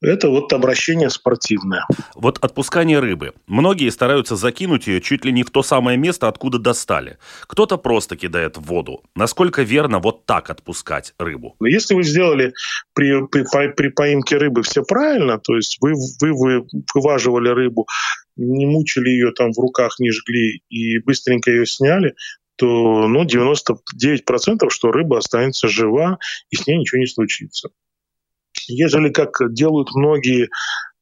Это 0.00 0.28
вот 0.28 0.52
обращение 0.52 1.10
спортивное. 1.10 1.84
Вот 2.14 2.38
отпускание 2.38 3.00
рыбы. 3.00 3.32
Многие 3.48 3.90
стараются 3.90 4.36
закинуть 4.36 4.86
ее 4.86 5.00
чуть 5.00 5.24
ли 5.24 5.32
не 5.32 5.42
в 5.42 5.50
то 5.50 5.64
самое 5.64 5.98
место, 5.98 6.28
откуда 6.28 6.58
достали. 6.58 7.18
Кто-то 7.48 7.78
просто 7.78 8.16
кидает 8.16 8.56
в 8.56 8.62
воду. 8.62 9.02
Насколько 9.16 9.62
верно 9.62 9.98
вот 9.98 10.24
так 10.24 10.50
отпускать 10.50 11.14
рыбу? 11.18 11.56
Если 11.60 11.94
вы 11.94 12.04
сделали 12.04 12.52
при, 12.94 13.26
при, 13.26 13.44
при 13.72 13.88
поимке 13.88 14.36
рыбы 14.36 14.62
все 14.62 14.84
правильно, 14.84 15.38
то 15.38 15.56
есть 15.56 15.78
вы, 15.80 15.94
вы, 16.20 16.32
вы 16.32 16.66
вываживали 16.94 17.48
рыбу, 17.48 17.88
не 18.36 18.66
мучили 18.66 19.08
ее 19.08 19.32
там 19.32 19.52
в 19.52 19.58
руках, 19.58 19.98
не 19.98 20.12
жгли 20.12 20.62
и 20.68 20.98
быстренько 21.00 21.50
ее 21.50 21.66
сняли, 21.66 22.14
то 22.54 23.08
ну, 23.08 23.24
99% 23.24 24.70
что 24.70 24.92
рыба 24.92 25.18
останется 25.18 25.66
жива 25.66 26.18
и 26.50 26.56
с 26.56 26.68
ней 26.68 26.78
ничего 26.78 27.00
не 27.00 27.06
случится 27.06 27.70
ежели 28.68 29.10
как 29.10 29.30
делают 29.52 29.94
многие 29.94 30.48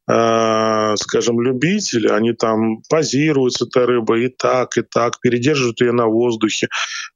э, 0.08 0.96
скажем, 0.96 1.40
любители, 1.40 2.08
они 2.08 2.32
там 2.32 2.82
позируют 2.88 3.54
с 3.54 3.62
этой 3.62 3.84
рыбой 3.84 4.26
и 4.26 4.28
так, 4.28 4.76
и 4.78 4.82
так, 4.82 5.20
передерживают 5.20 5.80
ее 5.80 5.92
на 5.92 6.06
воздухе. 6.06 6.68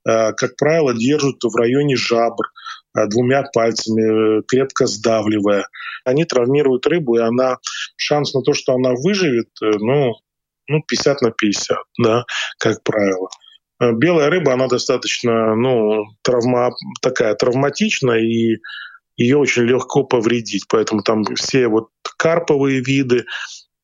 Э, 0.07 0.33
как 0.33 0.55
правило, 0.57 0.93
держат 0.93 1.43
в 1.43 1.55
районе 1.55 1.95
жабр 1.95 2.45
э, 2.97 3.07
двумя 3.07 3.43
пальцами, 3.53 4.43
крепко 4.47 4.87
сдавливая. 4.87 5.67
Они 6.03 6.25
травмируют 6.25 6.85
рыбу, 6.87 7.17
и 7.17 7.21
она 7.21 7.57
шанс 7.95 8.33
на 8.33 8.41
то, 8.41 8.53
что 8.53 8.73
она 8.73 8.91
выживет, 8.93 9.49
ну, 9.61 10.13
ну 10.67 10.81
50 10.87 11.21
на 11.21 11.31
50, 11.31 11.77
да, 11.99 12.25
как 12.57 12.83
правило. 12.83 13.29
Белая 13.79 14.29
рыба, 14.29 14.53
она 14.53 14.67
достаточно, 14.67 15.55
ну, 15.55 16.05
травма, 16.23 16.71
такая 17.01 17.33
травматичная, 17.33 18.19
и 18.19 18.57
ее 19.17 19.37
очень 19.37 19.63
легко 19.63 20.03
повредить. 20.03 20.65
Поэтому 20.67 21.01
там 21.03 21.23
все 21.35 21.67
вот 21.67 21.89
карповые 22.17 22.81
виды, 22.81 23.25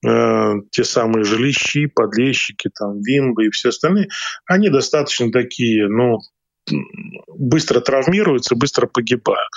э, 0.05 0.53
те 0.71 0.83
самые 0.83 1.23
жилищи, 1.23 1.87
подлещики, 1.87 2.69
там, 2.77 3.01
вимбы 3.01 3.47
и 3.47 3.49
все 3.51 3.69
остальные, 3.69 4.09
они 4.45 4.69
достаточно 4.69 5.31
такие, 5.31 5.87
ну, 5.87 6.19
быстро 7.27 7.79
травмируются, 7.79 8.55
быстро 8.55 8.87
погибают. 8.87 9.49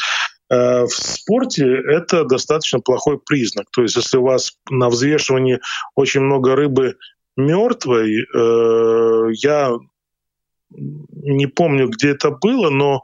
Э, 0.50 0.84
в 0.84 0.90
спорте 0.90 1.64
это 1.64 2.24
достаточно 2.24 2.80
плохой 2.80 3.18
признак. 3.18 3.66
То 3.72 3.82
есть, 3.82 3.96
если 3.96 4.16
у 4.18 4.24
вас 4.24 4.52
на 4.68 4.88
взвешивании 4.88 5.60
очень 5.94 6.20
много 6.20 6.56
рыбы 6.56 6.96
мертвой, 7.36 8.22
э, 8.22 9.32
я 9.34 9.72
не 10.70 11.46
помню, 11.46 11.88
где 11.88 12.10
это 12.10 12.30
было, 12.30 12.70
но 12.70 13.02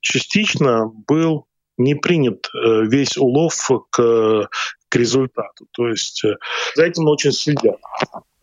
частично 0.00 0.90
был 1.06 1.46
не 1.78 1.94
принят 1.94 2.48
э, 2.54 2.84
весь 2.84 3.16
улов 3.16 3.70
к, 3.90 4.48
к 4.92 4.96
результату. 4.96 5.66
То 5.72 5.88
есть 5.88 6.22
э, 6.24 6.36
за 6.76 6.84
этим 6.84 7.08
очень 7.08 7.32
следят 7.32 7.78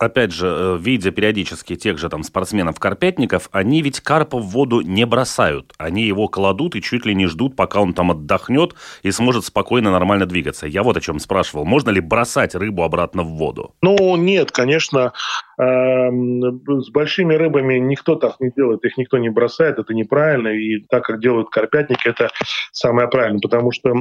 опять 0.00 0.32
же, 0.32 0.46
э, 0.48 0.78
видя 0.80 1.10
периодически 1.10 1.76
тех 1.76 1.98
же 1.98 2.08
там 2.08 2.22
спортсменов-карпятников, 2.22 3.48
они 3.52 3.82
ведь 3.82 4.00
карпа 4.00 4.38
в 4.38 4.46
воду 4.46 4.80
не 4.80 5.04
бросают. 5.04 5.74
Они 5.78 6.04
его 6.04 6.26
кладут 6.26 6.74
и 6.74 6.82
чуть 6.82 7.04
ли 7.04 7.14
не 7.14 7.26
ждут, 7.26 7.54
пока 7.54 7.80
он 7.80 7.92
там 7.92 8.10
отдохнет 8.10 8.74
и 9.02 9.10
сможет 9.10 9.44
спокойно, 9.44 9.90
нормально 9.90 10.26
двигаться. 10.26 10.66
Я 10.66 10.82
вот 10.82 10.96
о 10.96 11.00
чем 11.00 11.20
спрашивал. 11.20 11.66
Можно 11.66 11.90
ли 11.90 12.00
бросать 12.00 12.54
рыбу 12.54 12.82
обратно 12.82 13.22
в 13.22 13.36
воду? 13.36 13.74
Ну, 13.82 14.16
нет, 14.16 14.50
конечно. 14.50 15.12
Эм, 15.58 16.62
с 16.66 16.90
большими 16.90 17.34
рыбами 17.34 17.78
никто 17.78 18.14
так 18.16 18.40
не 18.40 18.50
делает, 18.56 18.82
их 18.84 18.96
никто 18.96 19.18
не 19.18 19.28
бросает, 19.28 19.78
это 19.78 19.92
неправильно. 19.92 20.48
И 20.48 20.80
так, 20.88 21.04
как 21.04 21.20
делают 21.20 21.50
карпятники, 21.50 22.08
это 22.08 22.30
самое 22.72 23.08
правильное, 23.08 23.40
потому 23.40 23.70
что 23.70 23.92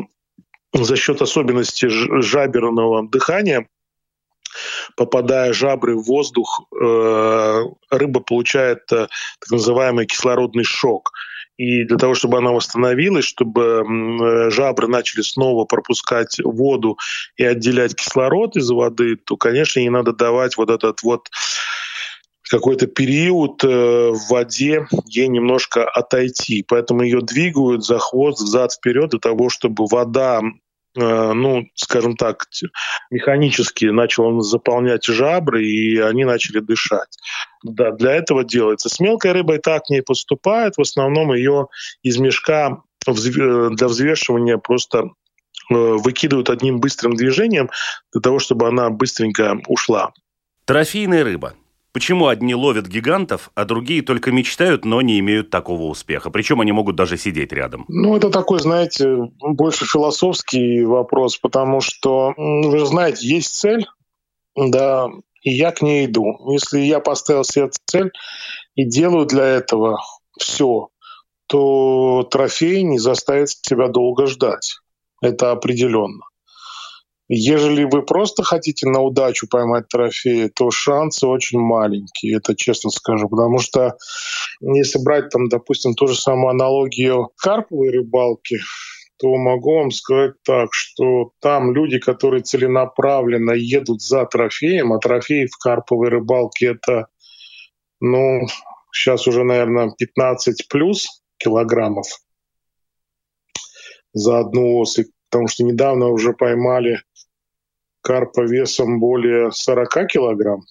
за 0.73 0.95
счет 0.95 1.21
особенностей 1.21 1.89
жаберного 1.89 3.07
дыхания 3.07 3.67
попадая 4.95 5.53
жабры 5.53 5.95
в 5.95 6.03
воздух, 6.03 6.61
э, 6.73 7.63
рыба 7.91 8.19
получает 8.19 8.79
э, 8.91 9.07
так 9.39 9.51
называемый 9.51 10.05
кислородный 10.05 10.63
шок. 10.63 11.11
И 11.57 11.83
для 11.83 11.97
того, 11.97 12.15
чтобы 12.15 12.37
она 12.37 12.51
восстановилась, 12.51 13.25
чтобы 13.25 13.83
э, 13.83 14.49
жабры 14.49 14.87
начали 14.87 15.21
снова 15.21 15.65
пропускать 15.65 16.37
воду 16.43 16.97
и 17.35 17.43
отделять 17.43 17.95
кислород 17.95 18.55
из 18.55 18.69
воды, 18.69 19.17
то, 19.17 19.35
конечно, 19.35 19.79
ей 19.79 19.89
надо 19.89 20.13
давать 20.13 20.57
вот 20.57 20.69
этот 20.69 21.03
вот 21.03 21.29
какой-то 22.49 22.87
период 22.87 23.63
в 23.63 24.29
воде 24.29 24.87
ей 25.05 25.27
немножко 25.27 25.87
отойти. 25.87 26.65
Поэтому 26.67 27.03
ее 27.03 27.21
двигают 27.21 27.85
за 27.85 27.99
хвост, 27.99 28.41
взад, 28.41 28.73
вперед 28.73 29.11
для 29.11 29.19
того, 29.19 29.49
чтобы 29.49 29.85
вода 29.85 30.41
Э, 30.95 31.33
ну, 31.33 31.67
скажем 31.75 32.15
так, 32.15 32.47
механически 33.11 33.85
начал 33.85 34.41
заполнять 34.41 35.05
жабры, 35.05 35.63
и 35.63 35.97
они 35.97 36.25
начали 36.25 36.59
дышать. 36.59 37.17
Да, 37.63 37.91
для 37.91 38.13
этого 38.13 38.43
делается. 38.43 38.89
С 38.89 38.99
мелкой 38.99 39.33
рыбой 39.33 39.59
так 39.59 39.89
не 39.89 40.01
поступает. 40.01 40.77
В 40.77 40.81
основном 40.81 41.33
ее 41.33 41.67
из 42.01 42.17
мешка 42.17 42.81
э, 43.07 43.11
для 43.13 43.87
взвешивания 43.87 44.57
просто 44.57 44.99
э, 44.99 45.09
выкидывают 45.69 46.49
одним 46.49 46.79
быстрым 46.79 47.15
движением 47.15 47.69
для 48.11 48.21
того, 48.21 48.39
чтобы 48.39 48.67
она 48.67 48.89
быстренько 48.89 49.61
ушла. 49.67 50.11
Трофейная 50.65 51.23
рыба. 51.23 51.53
Почему 51.91 52.27
одни 52.27 52.53
ловят 52.53 52.87
гигантов, 52.87 53.49
а 53.55 53.65
другие 53.65 54.03
только 54.03 54.31
мечтают, 54.31 54.85
но 54.85 55.01
не 55.01 55.19
имеют 55.19 55.49
такого 55.49 55.83
успеха? 55.83 56.29
Причем 56.29 56.61
они 56.61 56.71
могут 56.71 56.95
даже 56.95 57.17
сидеть 57.17 57.51
рядом. 57.51 57.85
Ну, 57.87 58.15
это 58.15 58.29
такой, 58.29 58.59
знаете, 58.59 59.31
больше 59.39 59.85
философский 59.85 60.83
вопрос, 60.83 61.37
потому 61.37 61.81
что, 61.81 62.33
вы 62.37 62.77
же 62.77 62.85
знаете, 62.85 63.27
есть 63.27 63.55
цель, 63.55 63.87
да, 64.55 65.07
и 65.41 65.51
я 65.51 65.71
к 65.71 65.81
ней 65.81 66.05
иду. 66.05 66.51
Если 66.51 66.79
я 66.81 66.99
поставил 66.99 67.43
себе 67.43 67.69
цель 67.85 68.11
и 68.75 68.85
делаю 68.85 69.25
для 69.25 69.45
этого 69.45 69.99
все, 70.39 70.89
то 71.47 72.27
трофей 72.29 72.83
не 72.83 72.99
заставит 72.99 73.49
себя 73.49 73.87
долго 73.87 74.27
ждать. 74.27 74.75
Это 75.21 75.51
определенно. 75.51 76.28
Ежели 77.31 77.83
вы 77.83 78.01
просто 78.01 78.41
хотите 78.41 78.89
на 78.89 79.01
удачу 79.01 79.47
поймать 79.47 79.87
трофеи, 79.87 80.51
то 80.53 80.71
шансы 80.71 81.27
очень 81.27 81.59
маленькие, 81.59 82.37
это 82.37 82.55
честно 82.55 82.89
скажу. 82.89 83.29
Потому 83.29 83.59
что 83.59 83.97
если 84.61 84.97
брать, 84.97 85.29
там, 85.29 85.47
допустим, 85.47 85.93
ту 85.93 86.07
же 86.07 86.15
самую 86.15 86.49
аналогию 86.49 87.29
карповой 87.37 87.91
рыбалки, 87.91 88.57
то 89.17 89.35
могу 89.35 89.75
вам 89.75 89.91
сказать 89.91 90.41
так, 90.43 90.69
что 90.71 91.31
там 91.39 91.71
люди, 91.75 91.99
которые 91.99 92.41
целенаправленно 92.41 93.51
едут 93.51 94.01
за 94.01 94.25
трофеем, 94.25 94.91
а 94.91 94.97
трофей 94.97 95.45
в 95.45 95.57
карповой 95.57 96.09
рыбалке 96.09 96.67
это, 96.67 97.07
ну, 97.99 98.47
сейчас 98.91 99.27
уже, 99.27 99.43
наверное, 99.43 99.93
15 99.95 100.67
плюс 100.67 101.21
килограммов 101.37 102.07
за 104.13 104.39
одну 104.39 104.79
особь, 104.79 105.09
потому 105.29 105.47
что 105.47 105.63
недавно 105.63 106.07
уже 106.07 106.33
поймали 106.33 107.01
карпа 108.01 108.41
весом 108.41 108.99
более 108.99 109.51
40 109.51 110.07
килограмм. 110.07 110.61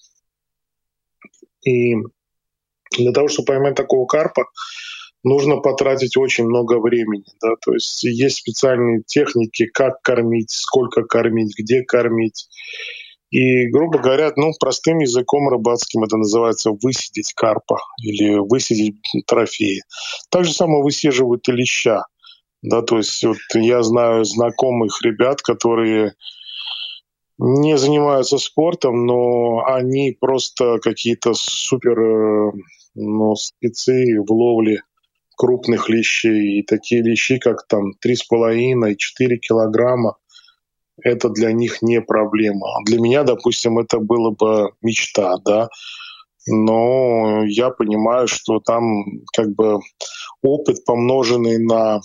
И 1.65 1.95
для 2.97 3.11
того, 3.11 3.27
чтобы 3.27 3.47
поймать 3.47 3.75
такого 3.75 4.05
карпа, 4.05 4.45
нужно 5.23 5.57
потратить 5.57 6.17
очень 6.17 6.45
много 6.45 6.79
времени. 6.79 7.25
Да? 7.41 7.55
То 7.61 7.73
есть 7.73 8.03
есть 8.03 8.37
специальные 8.37 9.03
техники, 9.05 9.65
как 9.65 10.01
кормить, 10.01 10.51
сколько 10.51 11.03
кормить, 11.03 11.53
где 11.57 11.83
кормить. 11.83 12.47
И, 13.31 13.67
грубо 13.67 13.99
говоря, 13.99 14.31
ну, 14.35 14.51
простым 14.59 14.99
языком 14.99 15.49
рыбацким 15.49 16.03
это 16.03 16.17
называется 16.17 16.71
высидеть 16.71 17.33
карпа 17.33 17.77
или 18.01 18.39
высидеть 18.39 18.95
трофеи. 19.27 19.83
Так 20.29 20.45
же 20.45 20.53
самое 20.53 20.81
высиживают 20.83 21.47
и 21.47 21.51
леща. 21.51 22.05
Да, 22.61 22.81
то 22.81 22.97
есть 22.97 23.23
вот 23.23 23.37
я 23.53 23.83
знаю 23.83 24.25
знакомых 24.25 25.01
ребят, 25.03 25.41
которые 25.41 26.13
не 27.39 27.77
занимаются 27.77 28.37
спортом, 28.37 29.05
но 29.05 29.63
они 29.65 30.15
просто 30.19 30.77
какие-то 30.79 31.33
супер 31.33 31.99
э, 31.99 32.51
ну, 32.95 33.35
спецы 33.35 34.17
в 34.19 34.31
ловле 34.31 34.81
крупных 35.37 35.87
лещей. 35.89 36.59
И 36.59 36.63
такие 36.63 37.01
лещи, 37.01 37.39
как 37.39 37.65
там 37.67 37.93
3,5 38.05 38.91
и 38.91 38.97
4 38.97 39.37
килограмма, 39.37 40.17
это 41.01 41.29
для 41.29 41.53
них 41.53 41.81
не 41.81 42.01
проблема. 42.01 42.67
Для 42.85 42.99
меня, 42.99 43.23
допустим, 43.23 43.79
это 43.79 43.99
было 43.99 44.31
бы 44.31 44.73
мечта, 44.81 45.37
да, 45.45 45.69
но 46.45 47.45
я 47.45 47.69
понимаю, 47.69 48.27
что 48.27 48.59
там 48.59 49.03
как 49.33 49.55
бы 49.55 49.79
опыт, 50.41 50.83
помноженный 50.83 51.57
на 51.57 52.01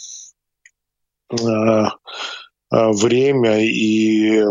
э, 1.32 1.86
э 2.70 2.90
время 2.92 3.64
и 3.64 4.44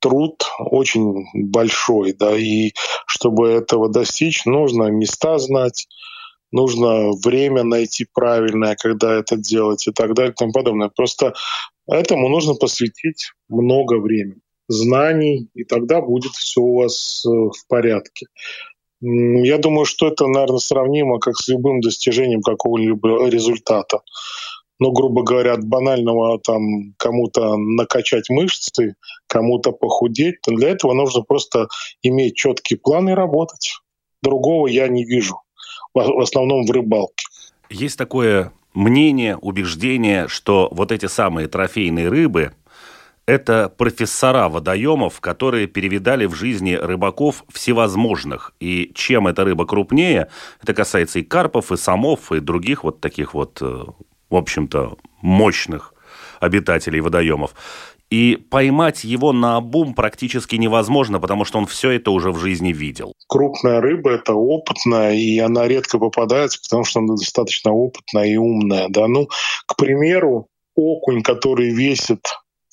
труд 0.00 0.44
очень 0.58 1.24
большой, 1.34 2.12
да, 2.12 2.36
и 2.36 2.72
чтобы 3.06 3.48
этого 3.48 3.88
достичь, 3.88 4.44
нужно 4.44 4.84
места 4.84 5.38
знать, 5.38 5.86
нужно 6.52 7.12
время 7.24 7.62
найти 7.62 8.06
правильное, 8.12 8.76
когда 8.76 9.14
это 9.14 9.36
делать 9.36 9.86
и 9.86 9.92
так 9.92 10.14
далее 10.14 10.32
и 10.32 10.36
тому 10.36 10.52
подобное. 10.52 10.90
Просто 10.94 11.34
этому 11.86 12.28
нужно 12.28 12.54
посвятить 12.54 13.32
много 13.48 13.98
времени, 13.98 14.40
знаний, 14.68 15.48
и 15.54 15.64
тогда 15.64 16.00
будет 16.00 16.32
все 16.32 16.60
у 16.60 16.76
вас 16.76 17.24
э, 17.26 17.28
в 17.28 17.66
порядке. 17.68 18.26
Я 19.00 19.58
думаю, 19.58 19.84
что 19.84 20.08
это, 20.08 20.26
наверное, 20.26 20.58
сравнимо 20.58 21.18
как 21.18 21.36
с 21.36 21.48
любым 21.48 21.80
достижением 21.80 22.40
какого-либо 22.40 23.28
результата. 23.28 24.00
Ну, 24.78 24.92
грубо 24.92 25.22
говоря, 25.22 25.54
от 25.54 25.64
банального 25.64 26.38
там 26.38 26.94
кому-то 26.98 27.56
накачать 27.56 28.28
мышцы, 28.28 28.94
кому-то 29.26 29.72
похудеть, 29.72 30.40
то 30.42 30.54
для 30.54 30.70
этого 30.70 30.92
нужно 30.92 31.22
просто 31.22 31.68
иметь 32.02 32.36
четкий 32.36 32.76
план 32.76 33.08
и 33.08 33.12
работать. 33.12 33.78
Другого 34.22 34.66
я 34.66 34.88
не 34.88 35.04
вижу 35.04 35.36
в 35.94 36.20
основном 36.20 36.66
в 36.66 36.70
рыбалке. 36.70 37.26
Есть 37.70 37.96
такое 37.96 38.52
мнение, 38.74 39.36
убеждение, 39.36 40.28
что 40.28 40.68
вот 40.70 40.92
эти 40.92 41.06
самые 41.06 41.48
трофейные 41.48 42.08
рыбы– 42.08 42.52
это 43.26 43.68
профессора 43.76 44.48
водоемов, 44.48 45.20
которые 45.20 45.66
перевидали 45.66 46.26
в 46.26 46.34
жизни 46.34 46.74
рыбаков 46.74 47.44
всевозможных. 47.52 48.54
И 48.60 48.92
чем 48.94 49.26
эта 49.26 49.44
рыба 49.44 49.66
крупнее, 49.66 50.28
это 50.62 50.74
касается 50.74 51.18
и 51.18 51.22
карпов, 51.22 51.72
и 51.72 51.76
самов, 51.76 52.30
и 52.30 52.38
других 52.38 52.84
вот 52.84 53.00
таких 53.00 53.34
вот, 53.34 53.58
э, 53.60 53.84
в 54.36 54.38
общем-то, 54.38 54.98
мощных 55.22 55.94
обитателей 56.40 57.00
водоемов. 57.00 57.54
И 58.10 58.36
поймать 58.36 59.02
его 59.02 59.32
на 59.32 59.56
обум 59.56 59.94
практически 59.94 60.56
невозможно, 60.56 61.18
потому 61.18 61.44
что 61.44 61.58
он 61.58 61.66
все 61.66 61.92
это 61.92 62.10
уже 62.10 62.30
в 62.30 62.38
жизни 62.38 62.72
видел. 62.72 63.14
Крупная 63.28 63.80
рыба– 63.80 64.10
это 64.12 64.34
опытная, 64.34 65.14
и 65.14 65.38
она 65.38 65.66
редко 65.66 65.98
попадается, 65.98 66.60
потому 66.62 66.84
что 66.84 67.00
она 67.00 67.14
достаточно 67.14 67.72
опытная 67.72 68.26
и 68.26 68.36
умная. 68.36 68.86
Да? 68.90 69.08
Ну, 69.08 69.26
к 69.66 69.76
примеру, 69.76 70.48
окунь, 70.76 71.22
который 71.22 71.70
весит 71.70 72.20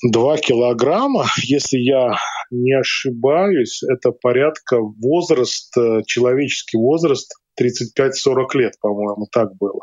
2 0.03 0.37
килограмма, 0.37 1.25
если 1.37 1.77
я 1.77 2.17
не 2.51 2.73
ошибаюсь, 2.77 3.81
это 3.83 4.11
порядка 4.11 4.79
возраст, 4.81 5.75
э, 5.77 6.01
человеческий 6.05 6.77
возраст 6.77 7.33
35-40 7.59 8.45
лет, 8.55 8.73
по-моему, 8.81 9.27
так 9.31 9.55
было. 9.55 9.79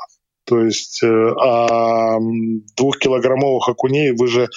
То 0.50 0.64
есть, 0.64 1.00
э, 1.04 1.32
а 1.40 2.18
двухкилограммовых 2.76 3.68
окуней 3.68 4.10
вы 4.10 4.26
же, 4.26 4.48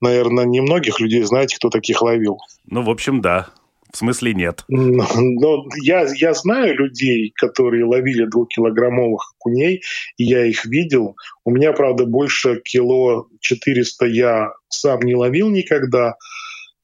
наверное, 0.00 0.46
немногих 0.46 0.98
людей 0.98 1.22
знаете, 1.24 1.56
кто 1.56 1.68
таких 1.68 2.00
ловил. 2.00 2.38
Ну, 2.64 2.80
в 2.80 2.88
общем, 2.88 3.20
да. 3.20 3.48
В 3.92 3.98
смысле 3.98 4.32
нет. 4.32 4.64
Но 4.68 5.66
я, 5.82 6.06
я 6.16 6.32
знаю 6.32 6.74
людей, 6.74 7.34
которые 7.36 7.84
ловили 7.84 8.24
двухкилограммовых 8.24 9.34
окуней, 9.36 9.82
и 10.16 10.24
я 10.24 10.46
их 10.46 10.64
видел. 10.64 11.16
У 11.44 11.50
меня, 11.50 11.74
правда, 11.74 12.06
больше 12.06 12.62
кило 12.64 13.26
400 13.42 14.06
я 14.06 14.52
сам 14.70 15.00
не 15.00 15.14
ловил 15.14 15.50
никогда, 15.50 16.14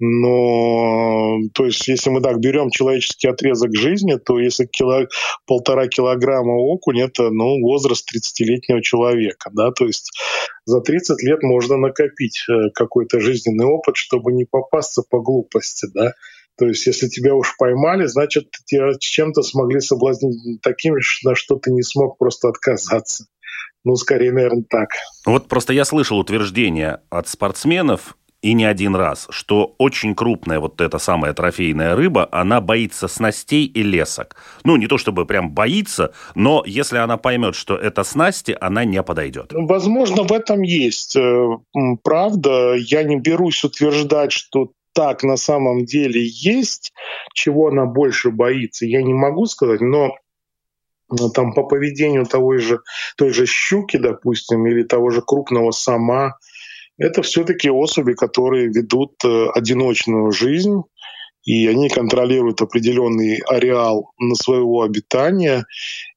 но, 0.00 1.38
то 1.54 1.66
есть, 1.66 1.88
если 1.88 2.10
мы 2.10 2.20
так 2.20 2.38
берем 2.38 2.70
человеческий 2.70 3.26
отрезок 3.26 3.74
жизни, 3.74 4.14
то 4.14 4.38
если 4.38 4.66
кило, 4.66 5.06
полтора 5.46 5.88
килограмма 5.88 6.52
окунь, 6.52 7.00
это, 7.00 7.30
ну, 7.30 7.60
возраст 7.60 8.06
30-летнего 8.14 8.80
человека, 8.80 9.50
да, 9.52 9.72
то 9.72 9.86
есть 9.86 10.10
за 10.66 10.80
30 10.80 11.22
лет 11.22 11.42
можно 11.42 11.76
накопить 11.76 12.44
э, 12.48 12.70
какой-то 12.74 13.18
жизненный 13.18 13.66
опыт, 13.66 13.96
чтобы 13.96 14.32
не 14.32 14.44
попасться 14.44 15.02
по 15.08 15.20
глупости, 15.20 15.86
да. 15.92 16.12
То 16.58 16.66
есть, 16.66 16.86
если 16.86 17.08
тебя 17.08 17.34
уж 17.34 17.56
поймали, 17.56 18.06
значит, 18.06 18.50
тебя 18.66 18.92
чем-то 18.98 19.42
смогли 19.42 19.80
соблазнить 19.80 20.60
таким, 20.60 20.94
на 21.24 21.34
что 21.34 21.56
ты 21.56 21.70
не 21.70 21.82
смог 21.82 22.18
просто 22.18 22.48
отказаться. 22.48 23.26
Ну, 23.84 23.94
скорее, 23.94 24.32
наверное, 24.32 24.64
так. 24.68 24.88
Вот 25.24 25.48
просто 25.48 25.72
я 25.72 25.84
слышал 25.84 26.18
утверждение 26.18 27.00
от 27.10 27.28
спортсменов, 27.28 28.16
и 28.48 28.54
не 28.54 28.64
один 28.64 28.96
раз, 28.96 29.26
что 29.28 29.74
очень 29.76 30.14
крупная 30.14 30.58
вот 30.58 30.80
эта 30.80 30.98
самая 30.98 31.34
трофейная 31.34 31.94
рыба, 31.94 32.26
она 32.32 32.62
боится 32.62 33.06
снастей 33.06 33.66
и 33.66 33.82
лесок. 33.82 34.36
Ну, 34.64 34.76
не 34.76 34.86
то 34.86 34.96
чтобы 34.96 35.26
прям 35.26 35.50
боится, 35.50 36.14
но 36.34 36.62
если 36.66 36.96
она 36.96 37.18
поймет, 37.18 37.54
что 37.54 37.76
это 37.76 38.04
снасти, 38.04 38.56
она 38.58 38.86
не 38.86 39.02
подойдет. 39.02 39.52
Возможно, 39.52 40.22
в 40.22 40.32
этом 40.32 40.62
есть 40.62 41.14
э, 41.14 41.58
правда. 42.02 42.74
Я 42.74 43.02
не 43.02 43.16
берусь 43.16 43.64
утверждать, 43.64 44.32
что 44.32 44.72
так 44.94 45.24
на 45.24 45.36
самом 45.36 45.84
деле 45.84 46.22
есть, 46.24 46.94
чего 47.34 47.68
она 47.68 47.84
больше 47.84 48.30
боится, 48.30 48.86
я 48.86 49.02
не 49.02 49.12
могу 49.12 49.44
сказать, 49.44 49.82
но 49.82 50.14
там 51.34 51.52
по 51.52 51.64
поведению 51.64 52.24
того 52.24 52.56
же, 52.56 52.80
той 53.18 53.30
же 53.30 53.44
щуки, 53.44 53.98
допустим, 53.98 54.66
или 54.66 54.84
того 54.84 55.10
же 55.10 55.20
крупного 55.20 55.70
сама, 55.70 56.38
это 56.98 57.22
все-таки 57.22 57.70
особи, 57.70 58.14
которые 58.14 58.66
ведут 58.66 59.12
э, 59.24 59.46
одиночную 59.54 60.32
жизнь, 60.32 60.82
и 61.44 61.66
они 61.66 61.88
контролируют 61.88 62.60
определенный 62.60 63.38
ареал 63.48 64.12
на 64.18 64.34
своего 64.34 64.82
обитания. 64.82 65.64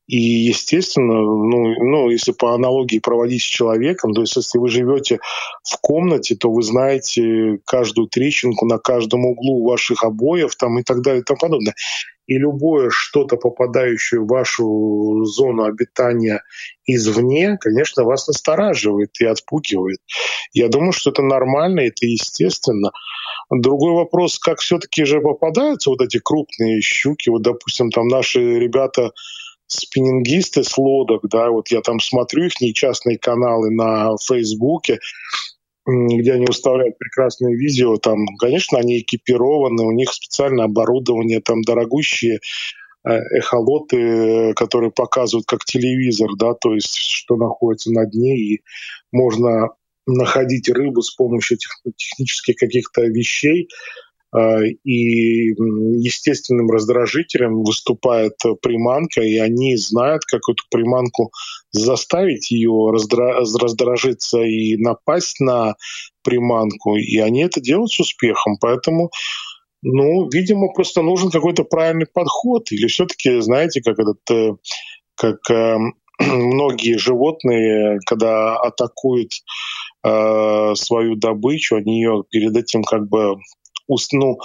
И, 0.08 0.18
естественно, 0.18 1.22
ну, 1.22 1.74
ну, 1.86 2.10
если 2.10 2.34
по 2.34 2.54
аналогии 2.54 3.00
проводить 3.00 3.44
с 3.44 3.46
человеком, 3.46 4.14
то 4.14 4.22
есть 4.22 4.36
если 4.36 4.58
вы 4.58 4.68
живете 4.68 5.20
в 5.64 5.80
комнате, 5.80 6.36
то 6.36 6.52
вы 6.52 6.64
знаете 6.64 7.60
каждую 7.66 8.08
трещинку 8.08 8.66
на 8.66 8.78
каждом 8.78 9.26
углу 9.26 9.64
ваших 9.64 10.04
обоев 10.04 10.56
там, 10.56 10.80
и 10.80 10.84
так 10.84 11.02
далее 11.02 11.22
и 11.22 11.24
тому 11.24 11.40
подобное 11.40 11.76
и 12.32 12.38
любое 12.38 12.90
что-то, 12.92 13.36
попадающее 13.36 14.22
в 14.22 14.28
вашу 14.28 15.26
зону 15.26 15.66
обитания 15.66 16.42
извне, 16.86 17.58
конечно, 17.60 18.06
вас 18.06 18.26
настораживает 18.26 19.20
и 19.20 19.26
отпугивает. 19.26 20.00
Я 20.54 20.70
думаю, 20.70 20.94
что 20.94 21.10
это 21.10 21.24
нормально, 21.24 21.82
это 21.82 22.06
естественно. 22.06 22.92
Другой 23.50 23.96
вопрос, 23.96 24.40
как 24.40 24.60
все-таки 24.60 25.04
же 25.04 25.20
попадаются 25.20 25.90
вот 25.90 26.02
эти 26.02 26.20
крупные 26.24 26.80
щуки. 26.80 27.30
Вот, 27.30 27.42
допустим, 27.42 27.92
там 27.92 28.08
наши 28.08 28.40
ребята 28.40 29.12
спиннингисты 29.68 30.64
с 30.64 30.78
лодок, 30.78 31.24
да, 31.24 31.50
вот 31.50 31.70
я 31.70 31.82
там 31.82 32.00
смотрю 32.00 32.46
их 32.46 32.74
частные 32.74 33.18
каналы 33.18 33.72
на 33.72 34.16
Фейсбуке, 34.26 35.00
где 35.86 36.34
они 36.34 36.46
выставляют 36.46 36.98
прекрасные 36.98 37.56
видео, 37.56 37.98
там, 37.98 38.26
конечно, 38.40 38.78
они 38.78 39.00
экипированы, 39.00 39.84
у 39.84 39.92
них 39.92 40.12
специальное 40.12 40.66
оборудование, 40.66 41.42
там 41.42 41.62
дорогущие 41.64 42.40
э, 43.04 43.10
эхолоты, 43.10 44.54
которые 44.54 44.92
показывают 44.92 45.48
как 45.48 45.66
телевизор, 45.66 46.30
да, 46.38 46.54
то 46.54 46.74
есть 46.76 46.96
что 46.96 47.36
находится 47.36 47.92
на 47.92 48.06
дне, 48.06 48.38
и 48.38 48.62
можно 49.12 49.70
находить 50.06 50.70
рыбу 50.70 51.02
с 51.02 51.14
помощью 51.16 51.58
тех, 51.58 51.72
технических 51.96 52.56
каких-то 52.56 53.02
вещей, 53.04 53.68
и 54.34 55.50
естественным 55.50 56.70
раздражителем 56.70 57.64
выступает 57.64 58.38
приманка, 58.62 59.22
и 59.22 59.38
они 59.38 59.76
знают, 59.76 60.24
как 60.26 60.42
эту 60.50 60.64
приманку 60.70 61.32
заставить 61.72 62.52
ее 62.52 62.92
раздражиться 62.92 64.42
и 64.42 64.78
напасть 64.78 65.40
на 65.40 65.76
приманку, 66.24 66.96
и 66.96 67.18
они 67.18 67.44
это 67.44 67.60
делают 67.60 67.92
с 67.92 68.00
успехом. 68.00 68.58
Поэтому 68.62 69.12
ну, 69.84 70.30
видимо, 70.30 70.72
просто 70.74 71.02
нужен 71.02 71.32
какой-то 71.32 71.64
правильный 71.64 72.06
подход. 72.06 72.72
Или 72.72 72.88
все-таки, 72.88 73.40
знаете, 73.42 73.82
как 73.82 73.98
этот, 74.00 74.20
э, 74.30 74.56
как 75.16 75.38
э, 75.50 75.78
многие 76.20 76.98
животные, 76.98 78.00
когда 78.06 78.58
атакуют 78.58 79.32
э, 80.04 80.74
свою 80.76 81.16
добычу, 81.16 81.78
они 81.78 82.00
ее 82.00 82.24
перед 82.30 82.56
этим 82.56 82.84
как 82.84 83.08
бы 83.10 83.38
ну, 83.88 84.38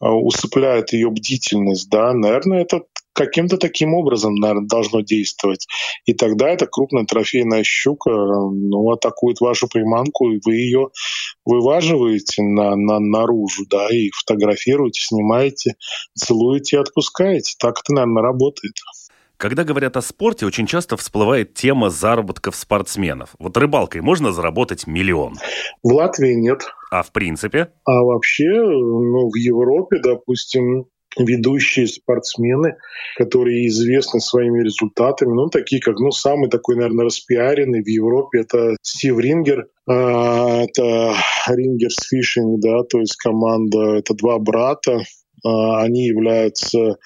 усыпляет 0.00 0.92
ее 0.92 1.10
бдительность, 1.10 1.90
да, 1.90 2.12
наверное, 2.12 2.62
это 2.62 2.82
каким-то 3.12 3.58
таким 3.58 3.94
образом, 3.94 4.34
наверное, 4.34 4.66
должно 4.66 5.00
действовать. 5.00 5.66
И 6.06 6.14
тогда 6.14 6.48
эта 6.48 6.66
крупная 6.66 7.04
трофейная 7.04 7.64
щука 7.64 8.10
ну, 8.10 8.90
атакует 8.90 9.40
вашу 9.40 9.68
приманку, 9.68 10.30
и 10.30 10.40
вы 10.44 10.54
ее 10.54 10.88
вываживаете 11.44 12.42
на, 12.42 12.76
на, 12.76 12.98
наружу, 12.98 13.66
да, 13.68 13.88
и 13.90 14.10
фотографируете, 14.10 15.02
снимаете, 15.02 15.74
целуете 16.14 16.76
и 16.76 16.80
отпускаете. 16.80 17.56
Так 17.58 17.80
это, 17.80 17.92
наверное, 17.92 18.22
работает. 18.22 18.74
Когда 19.40 19.64
говорят 19.64 19.96
о 19.96 20.02
спорте, 20.02 20.44
очень 20.44 20.66
часто 20.66 20.98
всплывает 20.98 21.54
тема 21.54 21.88
заработков 21.88 22.54
спортсменов. 22.54 23.30
Вот 23.38 23.56
рыбалкой 23.56 24.02
можно 24.02 24.32
заработать 24.32 24.86
миллион? 24.86 25.36
В 25.82 25.94
Латвии 25.94 26.34
нет. 26.34 26.60
А 26.90 27.02
в 27.02 27.10
принципе? 27.10 27.68
А 27.86 28.02
вообще, 28.02 28.50
ну, 28.50 29.30
в 29.30 29.36
Европе, 29.36 29.98
допустим, 30.02 30.88
ведущие 31.18 31.86
спортсмены, 31.86 32.76
которые 33.16 33.66
известны 33.68 34.20
своими 34.20 34.62
результатами, 34.62 35.32
ну, 35.32 35.48
такие 35.48 35.80
как, 35.80 35.98
ну, 36.00 36.10
самый 36.10 36.50
такой, 36.50 36.76
наверное, 36.76 37.06
распиаренный 37.06 37.82
в 37.82 37.88
Европе, 37.88 38.40
это 38.40 38.76
Стив 38.82 39.18
Рингер, 39.18 39.68
а, 39.88 40.64
это 40.64 41.14
Рингерс 41.48 41.96
Фишинг, 42.10 42.60
да, 42.60 42.82
то 42.82 43.00
есть 43.00 43.16
команда, 43.16 43.94
это 43.94 44.12
два 44.12 44.38
брата, 44.38 45.00
а, 45.42 45.80
они 45.80 46.04
являются 46.04 46.98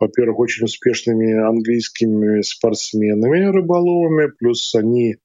во-первых, 0.00 0.38
очень 0.38 0.64
успешными 0.64 1.32
английскими 1.46 2.40
спортсменами 2.40 3.44
рыболовами, 3.44 4.32
плюс 4.38 4.74
они 4.74 5.16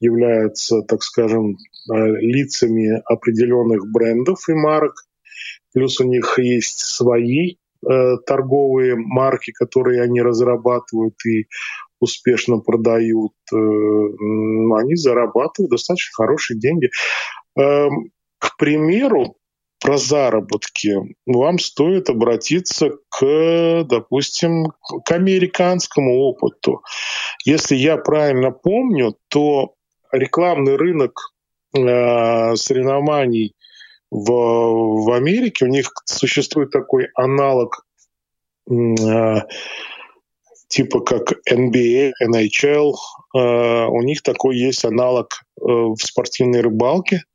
являются, 0.00 0.82
так 0.82 1.02
скажем, 1.02 1.56
а, 1.88 1.94
лицами 1.94 3.00
определенных 3.06 3.90
брендов 3.90 4.48
и 4.48 4.52
марок, 4.52 4.94
плюс 5.72 6.00
у 6.00 6.04
них 6.04 6.38
есть 6.38 6.80
свои 6.80 7.56
э, 7.88 8.16
торговые 8.26 8.96
марки, 8.96 9.52
которые 9.52 10.02
они 10.02 10.22
разрабатывают 10.22 11.14
и 11.26 11.46
успешно 12.00 12.58
продают, 12.58 13.32
э, 13.52 13.56
они 13.56 14.96
зарабатывают 14.96 15.70
достаточно 15.70 16.12
хорошие 16.14 16.58
деньги. 16.58 16.90
Э, 17.58 17.88
к 18.38 18.56
примеру, 18.56 19.36
про 19.86 19.98
заработки, 19.98 20.96
вам 21.26 21.60
стоит 21.60 22.10
обратиться 22.10 22.90
к, 23.08 23.84
допустим, 23.84 24.72
к 25.04 25.12
американскому 25.12 26.22
опыту. 26.22 26.82
Если 27.44 27.76
я 27.76 27.96
правильно 27.96 28.50
помню, 28.50 29.16
то 29.28 29.74
рекламный 30.10 30.74
рынок 30.74 31.32
э, 31.72 32.56
соревнований 32.56 33.54
в, 34.10 34.26
в 35.04 35.12
Америке, 35.12 35.66
у 35.66 35.68
них 35.68 35.92
существует 36.04 36.72
такой 36.72 37.06
аналог 37.14 37.86
э, 38.68 39.36
типа 40.66 41.00
как 41.00 41.34
NBA, 41.48 42.10
NHL, 42.24 42.92
э, 43.36 43.86
у 43.86 44.02
них 44.02 44.22
такой 44.22 44.56
есть 44.56 44.84
аналог 44.84 45.28
э, 45.60 45.62
в 45.64 45.98
спортивной 45.98 46.60
рыбалке– 46.60 47.22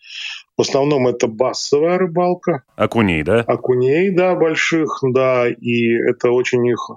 в 0.62 0.68
основном 0.70 1.08
это 1.08 1.28
басовая 1.28 1.98
рыбалка. 1.98 2.64
Окуней, 2.76 3.24
да? 3.24 3.40
Окуней, 3.42 4.12
да, 4.12 4.36
больших, 4.36 5.00
да, 5.02 5.50
и 5.50 5.88
это 6.08 6.30
очень 6.30 6.66
их 6.68 6.92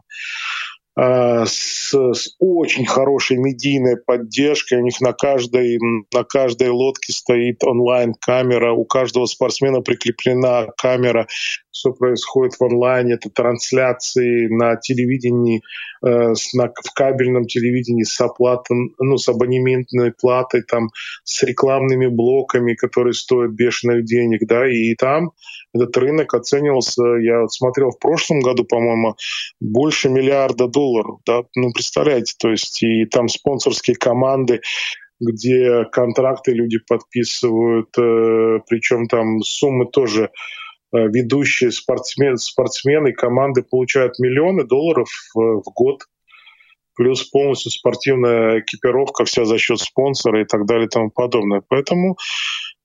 а, 0.97 1.47
с, 1.47 1.95
с 1.95 2.37
очень 2.39 2.85
хорошей 2.85 3.39
медийной 3.39 3.97
поддержкой. 3.97 4.79
У 4.79 4.85
них 4.85 5.01
на 5.01 5.15
каждой, 5.15 5.79
на 6.13 6.25
каждой 6.25 6.69
лодке 6.69 7.13
стоит 7.13 7.65
онлайн-камера, 7.65 8.73
у 8.73 8.85
каждого 8.85 9.25
спортсмена 9.25 9.81
прикреплена 9.81 10.67
камера. 10.77 11.27
Все 11.75 11.93
происходит 11.93 12.55
в 12.55 12.63
онлайне, 12.63 13.15
это 13.15 13.31
трансляции 13.31 14.47
на 14.47 14.77
телевидении, 14.77 15.61
э, 16.07 16.35
на, 16.55 16.69
в 16.69 16.95
кабельном 16.95 17.47
телевидении 17.47 18.05
с 18.05 18.21
оплатой, 18.21 18.95
ну, 19.01 19.19
с 19.19 19.29
абонементной 19.29 20.13
платой, 20.13 20.63
там, 20.63 20.91
с 21.25 21.43
рекламными 21.43 22.07
блоками, 22.07 22.75
которые 22.75 23.13
стоят 23.13 23.51
бешеных 23.51 24.05
денег, 24.05 24.47
да, 24.47 24.71
и 24.71 24.95
там 24.95 25.33
этот 25.75 25.97
рынок 25.97 26.33
оценивался, 26.35 27.03
я 27.21 27.49
смотрел 27.49 27.91
в 27.91 27.99
прошлом 27.99 28.39
году, 28.39 28.65
по-моему, 28.65 29.17
больше 29.61 30.09
миллиарда 30.09 30.69
долларов. 30.69 31.19
Да? 31.27 31.43
Ну, 31.57 31.73
представляете, 31.73 32.35
то 32.39 32.51
есть 32.51 32.85
и 32.85 33.05
там 33.07 33.27
спонсорские 33.27 33.97
команды, 33.97 34.61
где 35.19 35.85
контракты 35.91 36.53
люди 36.53 36.79
подписывают, 36.79 37.89
э, 37.99 38.61
причем 38.69 39.09
там 39.09 39.41
суммы 39.41 39.87
тоже 39.87 40.31
ведущие 40.99 41.73
спортсмен, 41.73 42.39
спортсмены, 42.39 43.13
команды 43.13 43.63
получают 43.63 44.19
миллионы 44.19 44.65
долларов 44.65 45.09
в, 45.35 45.63
в 45.63 45.73
год 45.75 46.03
плюс 46.97 47.25
полностью 47.25 47.73
спортивная 47.73 48.61
экипировка 48.61 49.25
вся 49.25 49.45
за 49.45 49.59
счет 49.59 49.81
спонсора 49.81 50.43
и 50.43 50.45
так 50.45 50.65
далее 50.65 50.87
и 50.87 50.89
тому 50.89 51.11
подобное. 51.11 51.61
Поэтому 51.67 52.17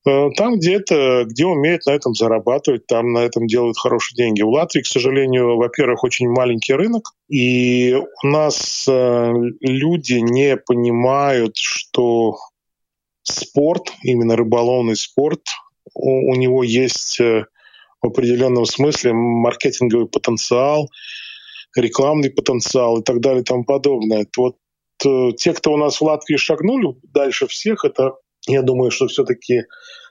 Э, 0.06 0.30
там 0.36 0.56
где-то, 0.56 1.26
где 1.26 1.46
умеют 1.46 1.86
на 1.86 1.92
этом 1.92 2.14
зарабатывать, 2.14 2.88
там 2.88 3.12
на 3.12 3.20
этом 3.20 3.48
делают 3.48 3.78
хорошие 3.78 4.16
деньги. 4.16 4.42
У 4.42 4.50
Латвии, 4.50 4.82
к 4.82 4.88
сожалению, 4.88 5.58
во-первых, 5.58 6.04
очень 6.04 6.30
маленький 6.30 6.74
рынок, 6.74 7.14
и 7.28 7.96
у 8.24 8.28
нас 8.28 8.86
э, 8.88 9.34
люди 9.60 10.14
не 10.14 10.56
понимают, 10.58 11.58
что 11.58 12.38
спорт, 13.24 13.92
именно 14.04 14.36
рыболовный 14.36 14.96
спорт, 14.96 15.42
у, 15.94 16.36
него 16.36 16.64
есть 16.64 17.20
э, 17.20 17.46
в 18.02 18.08
определенном 18.08 18.66
смысле 18.66 19.14
маркетинговый 19.14 20.08
потенциал, 20.08 20.90
рекламный 21.76 22.32
потенциал 22.32 23.00
и 23.00 23.04
так 23.04 23.20
далее 23.20 23.42
и 23.42 23.46
тому 23.46 23.64
подобное. 23.64 24.26
Вот 24.38 24.56
те, 25.38 25.54
кто 25.54 25.74
у 25.74 25.78
нас 25.78 26.02
в 26.02 26.04
Латвии 26.04 26.36
шагнули 26.36 26.96
дальше 27.04 27.48
всех, 27.48 27.86
это 27.86 28.14
я 28.48 28.62
думаю, 28.62 28.92
что 28.92 29.08
все-таки 29.08 29.64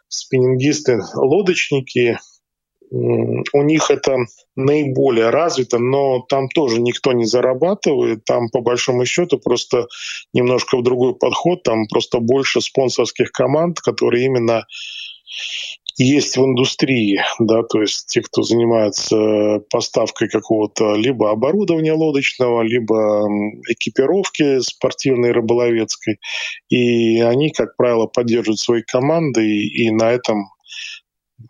спиннингисты, 0.08 1.00
лодочники, 1.14 2.18
у 2.90 3.62
них 3.62 3.90
это 3.90 4.16
наиболее 4.56 5.28
развито, 5.28 5.78
но 5.78 6.20
там 6.26 6.48
тоже 6.48 6.80
никто 6.80 7.12
не 7.12 7.26
зарабатывает, 7.26 8.24
там 8.24 8.48
по 8.48 8.62
большому 8.62 9.04
счету 9.04 9.38
просто 9.38 9.88
немножко 10.32 10.78
в 10.78 10.82
другой 10.82 11.14
подход, 11.14 11.62
там 11.62 11.86
просто 11.86 12.20
больше 12.20 12.62
спонсорских 12.62 13.30
команд, 13.30 13.80
которые 13.80 14.24
именно 14.24 14.64
есть 15.98 16.36
в 16.36 16.44
индустрии, 16.44 17.20
да, 17.40 17.62
то 17.64 17.80
есть 17.80 18.06
те, 18.06 18.22
кто 18.22 18.42
занимается 18.42 19.60
поставкой 19.70 20.28
какого-то 20.28 20.94
либо 20.94 21.30
оборудования 21.30 21.92
лодочного, 21.92 22.62
либо 22.62 23.26
экипировки 23.68 24.60
спортивной 24.60 25.32
рыболовецкой, 25.32 26.20
и 26.68 27.20
они, 27.20 27.50
как 27.50 27.76
правило, 27.76 28.06
поддерживают 28.06 28.60
свои 28.60 28.82
команды, 28.82 29.44
и, 29.44 29.86
и 29.86 29.90
на 29.90 30.12
этом 30.12 30.46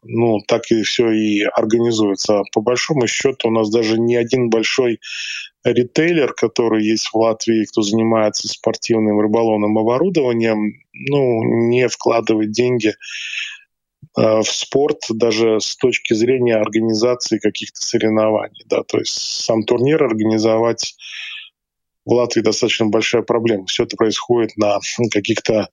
ну, 0.02 0.38
так 0.46 0.70
и 0.70 0.82
все 0.82 1.10
и 1.10 1.42
организуется. 1.44 2.40
А 2.40 2.44
по 2.52 2.60
большому 2.60 3.06
счету 3.06 3.48
у 3.48 3.50
нас 3.50 3.70
даже 3.70 3.98
не 3.98 4.16
один 4.16 4.50
большой 4.50 5.00
ритейлер, 5.64 6.34
который 6.34 6.84
есть 6.84 7.08
в 7.08 7.14
Латвии, 7.16 7.64
кто 7.64 7.82
занимается 7.82 8.48
спортивным 8.48 9.18
рыболовным 9.20 9.78
оборудованием, 9.78 10.74
ну, 10.92 11.42
не 11.68 11.88
вкладывает 11.88 12.52
деньги 12.52 12.92
в 14.16 14.44
спорт 14.44 14.98
даже 15.10 15.60
с 15.60 15.76
точки 15.76 16.14
зрения 16.14 16.56
организации 16.56 17.38
каких-то 17.38 17.80
соревнований. 17.80 18.64
Да, 18.66 18.82
то 18.82 18.98
есть 18.98 19.18
сам 19.18 19.64
турнир 19.64 20.02
организовать 20.02 20.94
в 22.04 22.12
Латвии 22.12 22.40
достаточно 22.40 22.86
большая 22.86 23.22
проблема. 23.22 23.66
Все 23.66 23.84
это 23.84 23.96
происходит 23.96 24.56
на 24.56 24.78
каких-то 25.12 25.68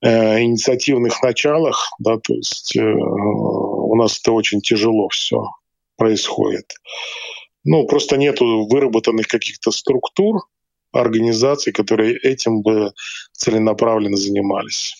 э, 0.00 0.40
инициативных 0.40 1.22
началах, 1.22 1.90
да, 1.98 2.16
то 2.16 2.34
есть 2.34 2.74
э, 2.76 2.80
у 2.80 3.94
нас 3.94 4.18
это 4.20 4.32
очень 4.32 4.60
тяжело 4.60 5.08
все 5.10 5.44
происходит. 5.96 6.72
Ну, 7.64 7.86
просто 7.86 8.16
нету 8.16 8.66
выработанных 8.70 9.26
каких-то 9.26 9.70
структур, 9.70 10.40
организаций, 10.92 11.74
которые 11.74 12.18
этим 12.18 12.62
бы 12.62 12.92
целенаправленно 13.32 14.16
занимались. 14.16 14.94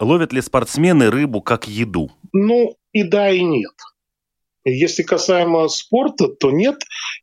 Ловят 0.00 0.32
ли 0.32 0.40
спортсмены 0.40 1.10
рыбу 1.10 1.42
как 1.42 1.66
еду? 1.66 2.10
Ну, 2.32 2.76
и 2.92 3.02
да, 3.02 3.30
и 3.30 3.42
нет. 3.42 3.72
Если 4.64 5.02
касаемо 5.02 5.68
спорта, 5.68 6.28
то 6.28 6.50
нет. 6.50 6.76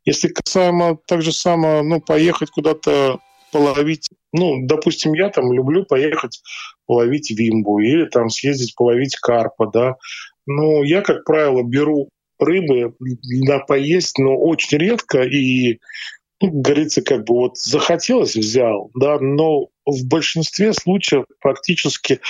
Если 0.04 0.28
касаемо 0.28 0.98
так 1.06 1.22
же 1.22 1.32
самое, 1.32 1.82
ну, 1.82 2.00
поехать 2.00 2.50
куда-то 2.50 3.20
половить, 3.52 4.08
ну, 4.32 4.66
допустим, 4.66 5.14
я 5.14 5.30
там 5.30 5.52
люблю 5.52 5.84
поехать 5.84 6.42
половить 6.86 7.30
вимбу 7.30 7.78
или 7.78 8.06
там 8.06 8.28
съездить 8.28 8.74
половить 8.74 9.16
карпа, 9.16 9.70
да. 9.72 9.96
Ну, 10.46 10.82
я, 10.82 11.02
как 11.02 11.24
правило, 11.24 11.62
беру 11.62 12.10
рыбы 12.38 12.94
на 13.24 13.58
поесть, 13.60 14.18
но 14.18 14.36
очень 14.36 14.78
редко 14.78 15.22
и 15.22 15.78
ну, 16.40 16.50
говорится, 16.50 17.00
как 17.00 17.24
бы 17.24 17.34
вот 17.34 17.56
захотелось, 17.56 18.36
взял, 18.36 18.90
да, 18.94 19.18
но 19.18 19.68
в 19.86 20.06
большинстве 20.06 20.74
случаев 20.74 21.24
практически 21.40 22.20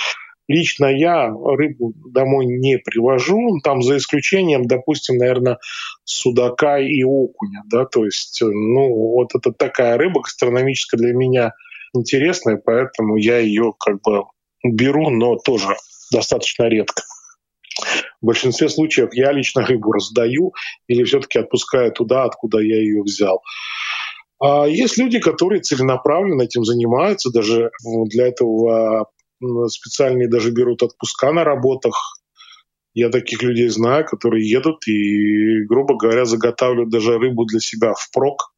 Лично 0.47 0.85
я 0.85 1.27
рыбу 1.27 1.93
домой 2.09 2.45
не 2.45 2.77
привожу, 2.77 3.59
там 3.63 3.81
за 3.81 3.97
исключением, 3.97 4.65
допустим, 4.65 5.17
наверное, 5.17 5.59
судака 6.05 6.79
и 6.79 7.03
окуня, 7.03 7.63
да, 7.65 7.85
то 7.85 8.05
есть, 8.05 8.41
ну, 8.41 8.93
вот 8.93 9.35
это 9.35 9.51
такая 9.51 9.97
рыба 9.97 10.21
гастрономическая 10.21 10.97
для 10.97 11.13
меня 11.13 11.53
интересная, 11.93 12.55
поэтому 12.57 13.17
я 13.17 13.39
ее 13.39 13.73
как 13.77 14.01
бы 14.01 14.23
беру, 14.63 15.09
но 15.09 15.35
тоже 15.35 15.75
достаточно 16.13 16.63
редко. 16.63 17.03
В 18.21 18.25
большинстве 18.25 18.69
случаев 18.69 19.09
я 19.13 19.31
лично 19.31 19.65
рыбу 19.65 19.91
раздаю 19.91 20.53
или 20.87 21.03
все-таки 21.03 21.39
отпускаю 21.39 21.91
туда, 21.91 22.23
откуда 22.23 22.59
я 22.59 22.77
ее 22.77 23.03
взял. 23.03 23.43
А 24.39 24.65
есть 24.65 24.97
люди, 24.97 25.19
которые 25.19 25.61
целенаправленно 25.61 26.43
этим 26.43 26.63
занимаются, 26.63 27.31
даже 27.31 27.69
для 28.05 28.27
этого 28.27 29.07
специальные 29.67 30.29
даже 30.29 30.51
берут 30.51 30.83
отпуска 30.83 31.31
на 31.31 31.43
работах. 31.43 32.21
Я 32.93 33.09
таких 33.09 33.43
людей 33.43 33.67
знаю, 33.69 34.05
которые 34.05 34.49
едут 34.49 34.87
и, 34.87 35.63
грубо 35.65 35.95
говоря, 35.95 36.25
заготавливают 36.25 36.89
даже 36.89 37.17
рыбу 37.17 37.45
для 37.45 37.59
себя 37.59 37.93
впрок. 37.93 38.53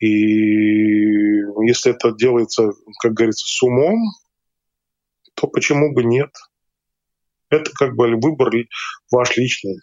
И 0.00 1.38
если 1.66 1.92
это 1.92 2.12
делается, 2.12 2.72
как 3.00 3.12
говорится, 3.12 3.46
с 3.46 3.62
умом, 3.62 4.12
то 5.34 5.46
почему 5.46 5.94
бы 5.94 6.02
нет? 6.02 6.30
Это 7.48 7.70
как 7.72 7.94
бы 7.94 8.16
выбор 8.16 8.50
ваш 9.10 9.36
личный. 9.36 9.78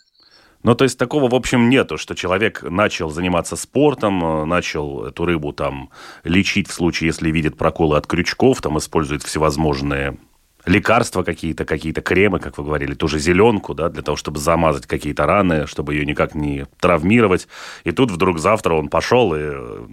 Ну, 0.63 0.76
то 0.76 0.84
есть 0.84 0.97
такого, 0.97 1.30
в 1.30 1.36
общем, 1.36 1.69
нету, 1.69 1.97
что 1.97 2.13
человек 2.13 2.63
начал 2.63 3.10
заниматься 3.10 3.56
спортом, 3.56 4.24
э, 4.24 4.45
начал 4.45 5.06
эту 5.06 5.26
рыбу 5.26 5.54
там 5.54 5.89
лечить 6.24 6.67
в 6.67 6.74
случае, 6.74 7.08
если 7.08 7.32
видит 7.32 7.58
проколы 7.58 7.97
от 7.97 8.06
крючков, 8.06 8.62
там 8.62 8.78
использует 8.78 9.24
всевозможные 9.24 10.17
лекарства 10.65 11.24
какие-то, 11.24 11.65
какие-то 11.65 12.02
кремы, 12.02 12.39
как 12.39 12.58
вы 12.58 12.63
говорили, 12.63 12.93
ту 12.93 13.08
же 13.08 13.19
зеленку, 13.19 13.74
да, 13.74 13.89
для 13.89 14.02
того, 14.02 14.15
чтобы 14.15 14.39
замазать 14.39 14.86
какие-то 14.86 15.26
раны, 15.26 15.67
чтобы 15.67 15.93
ее 15.93 16.06
никак 16.06 16.36
не 16.36 16.65
травмировать. 16.80 17.47
И 17.84 17.91
тут 17.91 18.12
вдруг 18.12 18.39
завтра 18.39 18.76
он 18.76 18.89
пошел, 18.89 19.34
и 19.34 19.39
э, 19.41 19.86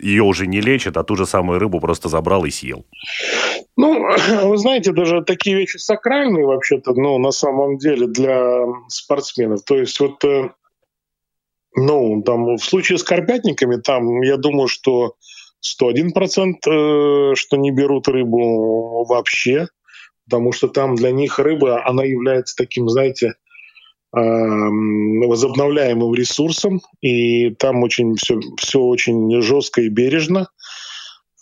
ее 0.00 0.22
уже 0.22 0.46
не 0.46 0.60
лечат, 0.60 0.96
а 0.96 1.04
ту 1.04 1.16
же 1.16 1.26
самую 1.26 1.58
рыбу 1.58 1.80
просто 1.80 2.08
забрал 2.08 2.44
и 2.44 2.50
съел. 2.50 2.84
Ну, 3.76 4.06
вы 4.44 4.56
знаете, 4.56 4.92
даже 4.92 5.22
такие 5.22 5.56
вещи 5.56 5.76
сакральные 5.76 6.46
вообще-то, 6.46 6.94
ну, 6.94 7.18
на 7.18 7.30
самом 7.30 7.78
деле 7.78 8.06
для 8.06 8.66
спортсменов. 8.88 9.62
То 9.64 9.76
есть 9.76 10.00
вот, 10.00 10.24
э, 10.24 10.50
ну, 11.76 12.22
там 12.22 12.56
в 12.56 12.64
случае 12.64 12.98
с 12.98 13.02
карпятниками, 13.02 13.76
там, 13.76 14.22
я 14.22 14.36
думаю, 14.36 14.68
что 14.68 15.14
101%, 15.60 16.54
э, 16.66 17.34
что 17.34 17.56
не 17.56 17.70
берут 17.70 18.08
рыбу 18.08 19.04
вообще, 19.04 19.68
потому 20.24 20.52
что 20.52 20.68
там 20.68 20.94
для 20.94 21.10
них 21.10 21.38
рыба, 21.38 21.86
она 21.86 22.04
является 22.04 22.56
таким, 22.56 22.88
знаете, 22.88 23.34
возобновляемым 24.12 26.14
ресурсом, 26.14 26.80
и 27.00 27.50
там 27.50 27.82
очень 27.82 28.14
все, 28.16 28.40
все 28.58 28.80
очень 28.80 29.42
жестко 29.42 29.82
и 29.82 29.88
бережно. 29.88 30.48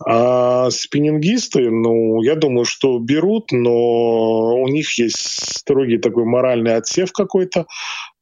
А 0.05 0.71
спиннингисты, 0.71 1.71
ну, 1.71 2.23
я 2.23 2.35
думаю, 2.35 2.65
что 2.65 2.99
берут, 2.99 3.53
но 3.53 4.57
у 4.57 4.69
них 4.69 4.99
есть 4.99 5.57
строгий 5.57 5.99
такой 5.99 6.25
моральный 6.25 6.77
отсев 6.77 7.13
какой-то 7.13 7.67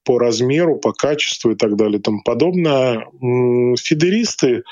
по 0.04 0.18
размеру, 0.18 0.78
по 0.78 0.92
качеству 0.92 1.52
и 1.52 1.54
так 1.54 1.76
далее 1.76 1.98
и 1.98 2.02
тому 2.02 2.22
подобное. 2.24 3.06
Фидеристы, 3.78 4.64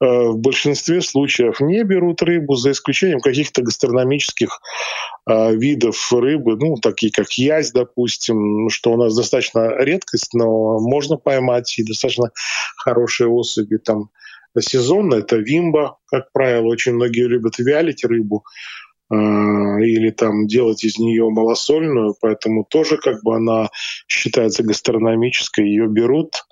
в 0.00 0.36
большинстве 0.36 1.00
случаев 1.00 1.60
не 1.60 1.82
берут 1.82 2.22
рыбу, 2.22 2.54
за 2.54 2.72
исключением 2.72 3.20
каких-то 3.20 3.62
гастрономических 3.62 4.60
э, 5.28 5.54
видов 5.56 6.12
рыбы, 6.12 6.56
ну, 6.56 6.76
такие 6.76 7.10
как 7.10 7.32
язь, 7.32 7.72
допустим, 7.72 8.68
что 8.68 8.92
у 8.92 8.96
нас 8.96 9.16
достаточно 9.16 9.74
редкость, 9.78 10.34
но 10.34 10.78
можно 10.80 11.16
поймать 11.16 11.78
и 11.78 11.84
достаточно 11.84 12.30
хорошие 12.76 13.28
особи 13.28 13.78
там 13.78 14.10
сезонно. 14.58 15.16
Это 15.16 15.36
вимба, 15.36 15.98
как 16.06 16.30
правило, 16.32 16.66
очень 16.66 16.92
многие 16.92 17.26
любят 17.26 17.58
вялить 17.58 18.04
рыбу 18.04 18.44
э, 19.10 19.14
или 19.16 20.10
там 20.10 20.46
делать 20.46 20.84
из 20.84 20.98
нее 20.98 21.30
малосольную, 21.30 22.14
поэтому 22.20 22.64
тоже 22.68 22.98
как 22.98 23.22
бы 23.22 23.36
она 23.36 23.70
считается 24.08 24.62
гастрономической, 24.62 25.66
ее 25.66 25.86
берут– 25.88 26.34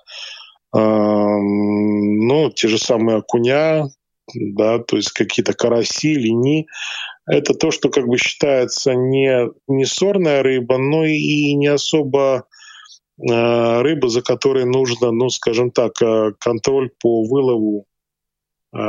ну, 0.77 2.51
те 2.51 2.67
же 2.67 2.77
самые 2.77 3.19
окуня, 3.19 3.87
да, 4.33 4.79
то 4.79 4.97
есть 4.97 5.11
какие-то 5.11 5.53
караси, 5.53 6.15
лини. 6.15 6.67
Это 7.27 7.53
то, 7.53 7.71
что 7.71 7.89
как 7.89 8.07
бы 8.07 8.17
считается 8.17 8.93
не, 8.93 9.49
не 9.67 9.85
сорная 9.85 10.43
рыба, 10.43 10.77
но 10.77 11.05
и 11.05 11.53
не 11.53 11.67
особо 11.67 12.45
э, 13.17 13.81
рыба, 13.81 14.09
за 14.09 14.21
которой 14.21 14.65
нужно, 14.65 15.11
ну, 15.11 15.29
скажем 15.29 15.71
так, 15.71 16.01
э, 16.01 16.33
контроль 16.39 16.91
по 16.99 17.23
вылову 17.23 17.85
э, 18.75 18.79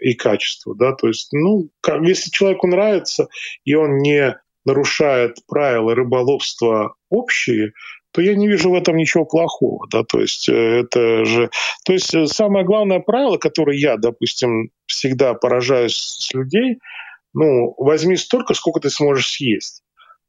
и 0.00 0.14
качеству, 0.14 0.74
да, 0.74 0.94
то 0.94 1.08
есть, 1.08 1.28
ну, 1.32 1.70
как, 1.80 2.02
если 2.02 2.30
человеку 2.30 2.66
нравится, 2.66 3.28
и 3.64 3.74
он 3.74 3.98
не 3.98 4.36
нарушает 4.64 5.38
правила 5.46 5.94
рыболовства 5.94 6.94
общие, 7.08 7.72
то 8.20 8.24
я 8.24 8.34
не 8.34 8.48
вижу 8.48 8.70
в 8.70 8.74
этом 8.74 8.98
ничего 8.98 9.24
плохого. 9.24 9.86
Да? 9.90 10.04
То 10.04 10.20
есть 10.20 10.46
э, 10.50 10.52
это 10.52 11.24
же... 11.24 11.48
То 11.86 11.94
есть 11.94 12.14
э, 12.14 12.26
самое 12.26 12.66
главное 12.66 13.00
правило, 13.00 13.38
которое 13.38 13.78
я, 13.78 13.96
допустим, 13.96 14.70
всегда 14.86 15.32
поражаюсь 15.32 15.96
с 15.96 16.34
людей, 16.34 16.80
ну, 17.32 17.74
возьми 17.78 18.16
столько, 18.16 18.52
сколько 18.52 18.80
ты 18.80 18.90
сможешь 18.90 19.30
съесть. 19.30 19.82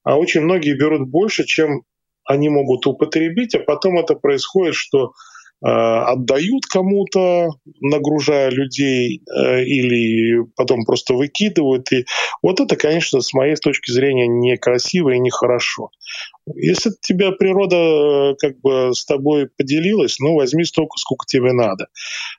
А 0.03 0.17
очень 0.17 0.39
многие 0.41 0.73
берут 0.73 1.09
больше, 1.09 1.43
чем 1.43 1.81
они 2.23 2.47
могут 2.47 2.87
употребить, 2.87 3.55
а 3.55 3.59
потом 3.59 3.99
это 3.99 4.15
происходит, 4.15 4.75
что 4.75 5.11
отдают 5.63 6.65
кому-то, 6.65 7.49
нагружая 7.79 8.49
людей, 8.49 9.21
э, 9.21 9.63
или 9.63 10.43
потом 10.55 10.85
просто 10.85 11.13
выкидывают. 11.13 11.91
И 11.91 12.05
вот 12.41 12.59
это, 12.59 12.75
конечно, 12.75 13.21
с 13.21 13.33
моей 13.33 13.55
точки 13.55 13.91
зрения 13.91 14.27
некрасиво 14.27 15.11
и 15.11 15.19
нехорошо. 15.19 15.89
Если 16.55 16.91
тебя 17.01 17.31
природа 17.31 17.75
э, 17.75 18.35
как 18.39 18.59
бы 18.61 18.91
с 18.93 19.05
тобой 19.05 19.49
поделилась, 19.55 20.17
ну, 20.19 20.33
возьми 20.33 20.63
столько, 20.63 20.97
сколько 20.97 21.25
тебе 21.27 21.53
надо. 21.53 21.87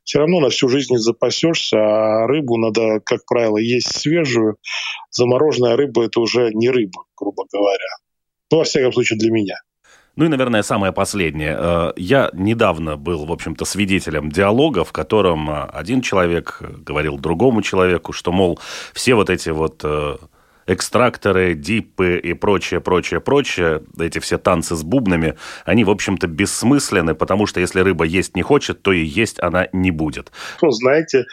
Все 0.03 0.19
равно 0.19 0.41
на 0.41 0.51
всю 0.51 0.69
жизнь 0.69 0.93
не 0.93 0.99
запасешься, 0.99 1.77
а 1.79 2.27
рыбу 2.27 2.57
надо, 2.57 3.01
как 3.05 3.25
правило, 3.27 3.59
есть 3.59 3.97
свежую. 3.97 4.57
Замороженная 5.11 5.77
рыба– 5.77 6.05
это 6.07 6.21
уже 6.21 6.51
не 6.53 6.71
рыба, 6.71 7.05
грубо 7.17 7.45
говоря. 7.53 7.99
Ну, 8.51 8.59
во 8.59 8.65
всяком 8.65 8.93
случае, 8.93 9.19
для 9.19 9.31
меня. 9.31 9.57
Ну 10.17 10.27
и, 10.27 10.29
наверное, 10.29 10.63
самое 10.63 10.93
последнее. 10.93 11.57
Э, 11.59 11.93
я 11.97 12.31
недавно 12.35 12.97
был, 12.97 13.25
в 13.25 13.33
общем-то, 13.33 13.65
свидетелем 13.65 14.31
диалога, 14.31 14.85
в 14.85 14.93
котором 14.93 15.51
э, 15.51 15.65
один 15.73 16.03
человек 16.03 16.61
говорил 16.61 17.19
другому 17.19 17.63
человеку, 17.63 18.13
что, 18.13 18.31
мол, 18.31 18.59
все 18.93 19.15
вот 19.15 19.31
эти 19.31 19.49
вот 19.49 19.81
э, 19.85 20.17
экстракторы, 20.67 21.55
дипы 21.55 22.19
и 22.19 22.35
прочее, 22.35 22.81
прочее, 22.81 23.21
прочее, 23.21 23.83
эти 23.99 24.19
все 24.19 24.37
танцы 24.37 24.77
с 24.77 24.83
бубнами, 24.83 25.37
они, 25.65 25.85
в 25.85 25.91
общем-то, 25.91 26.27
бессмысленны, 26.27 27.15
потому 27.15 27.47
что 27.47 27.61
если 27.61 27.81
рыба 27.81 28.05
есть 28.05 28.37
не 28.37 28.43
хочет, 28.43 28.83
то 28.83 28.93
и 28.93 29.05
есть 29.05 29.41
она 29.43 29.69
не 29.73 29.91
будет. 29.91 30.31
Ну, 30.61 30.71
знаете, 30.71 31.25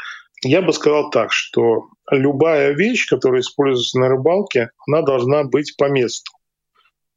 я 0.43 0.61
бы 0.61 0.71
сказал 0.71 1.09
так, 1.09 1.33
что 1.33 1.89
любая 2.11 2.71
вещь, 2.71 3.07
которая 3.07 3.41
используется 3.41 3.99
на 3.99 4.07
рыбалке, 4.07 4.69
она 4.87 5.01
должна 5.01 5.43
быть 5.43 5.75
по 5.77 5.89
месту. 5.89 6.31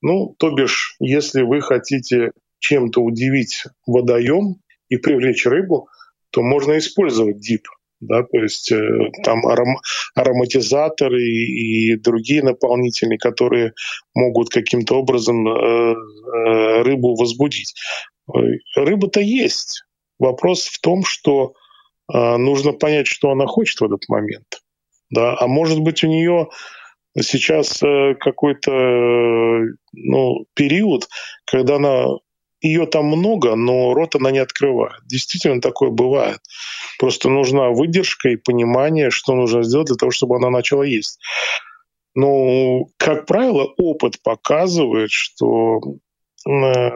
Ну, 0.03 0.35
то 0.39 0.51
бишь, 0.51 0.97
если 1.01 1.43
вы 1.43 1.61
хотите 1.61 2.33
чем-то 2.59 3.01
удивить 3.01 3.65
водоем 3.87 4.57
и 4.89 4.97
привлечь 4.97 5.47
рыбу, 5.47 5.89
то 6.31 6.43
можно 6.43 6.77
использовать 6.79 7.39
дип. 7.39 7.67
Да, 8.01 8.25
то 8.25 8.39
есть 8.39 8.73
э, 8.73 8.81
там 9.23 9.47
аром, 9.47 9.77
ароматизаторы 10.17 11.23
и, 11.23 11.93
и 11.93 11.97
другие 11.97 12.43
наполнители, 12.43 13.17
которые 13.17 13.75
могут 14.13 14.49
каким-то 14.49 14.99
образом 14.99 15.47
э, 15.47 15.95
э, 15.95 16.83
рыбу 16.83 17.15
возбудить. 17.15 17.75
Рыба-то 18.75 19.21
есть. 19.21 19.85
Вопрос 20.19 20.67
в 20.67 20.81
том, 20.81 21.05
что 21.05 21.53
э, 22.13 22.37
нужно 22.39 22.73
понять, 22.73 23.07
что 23.07 23.31
она 23.31 23.47
хочет 23.47 23.81
в 23.81 23.85
этот 23.85 24.09
момент. 24.09 24.63
Да? 25.11 25.37
А 25.39 25.47
может 25.47 25.79
быть, 25.79 26.03
у 26.03 26.09
нее 26.09 26.49
сейчас 27.21 27.83
э, 27.83 28.15
какой-то 28.19 28.71
ну, 29.93 30.47
период, 30.55 31.09
когда 31.45 31.77
она 31.77 32.07
ее 32.61 32.87
там 32.87 33.07
много, 33.07 33.57
но 33.57 33.93
рот 33.93 34.15
она 34.15 34.31
не 34.31 34.39
открывает. 34.39 35.01
Действительно 35.07 35.61
такое 35.61 35.91
бывает. 35.91 36.39
Просто 36.99 37.29
нужна 37.29 37.71
выдержка 37.71 38.29
и 38.29 38.37
понимание, 38.37 39.11
что 39.11 39.35
нужно 39.35 39.65
сделать 39.65 39.89
для 39.89 39.97
того, 39.97 40.13
чтобы 40.13 40.37
она 40.37 40.49
начала 40.49 40.85
есть. 40.85 41.19
Ну, 42.15 42.91
как 42.99 43.27
правило, 43.27 43.73
опыт 43.79 44.23
показывает, 44.23 45.11
что, 45.11 45.81
э, 46.49 46.91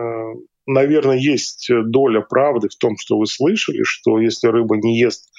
наверное, 0.66 1.16
есть 1.16 1.68
доля 1.68 2.20
правды 2.20 2.68
в 2.68 2.76
том, 2.76 2.96
что 2.98 3.18
вы 3.18 3.26
слышали, 3.26 3.83
что 3.83 4.20
если 4.20 4.48
рыба 4.48 4.76
не 4.76 4.98
ест, 4.98 5.31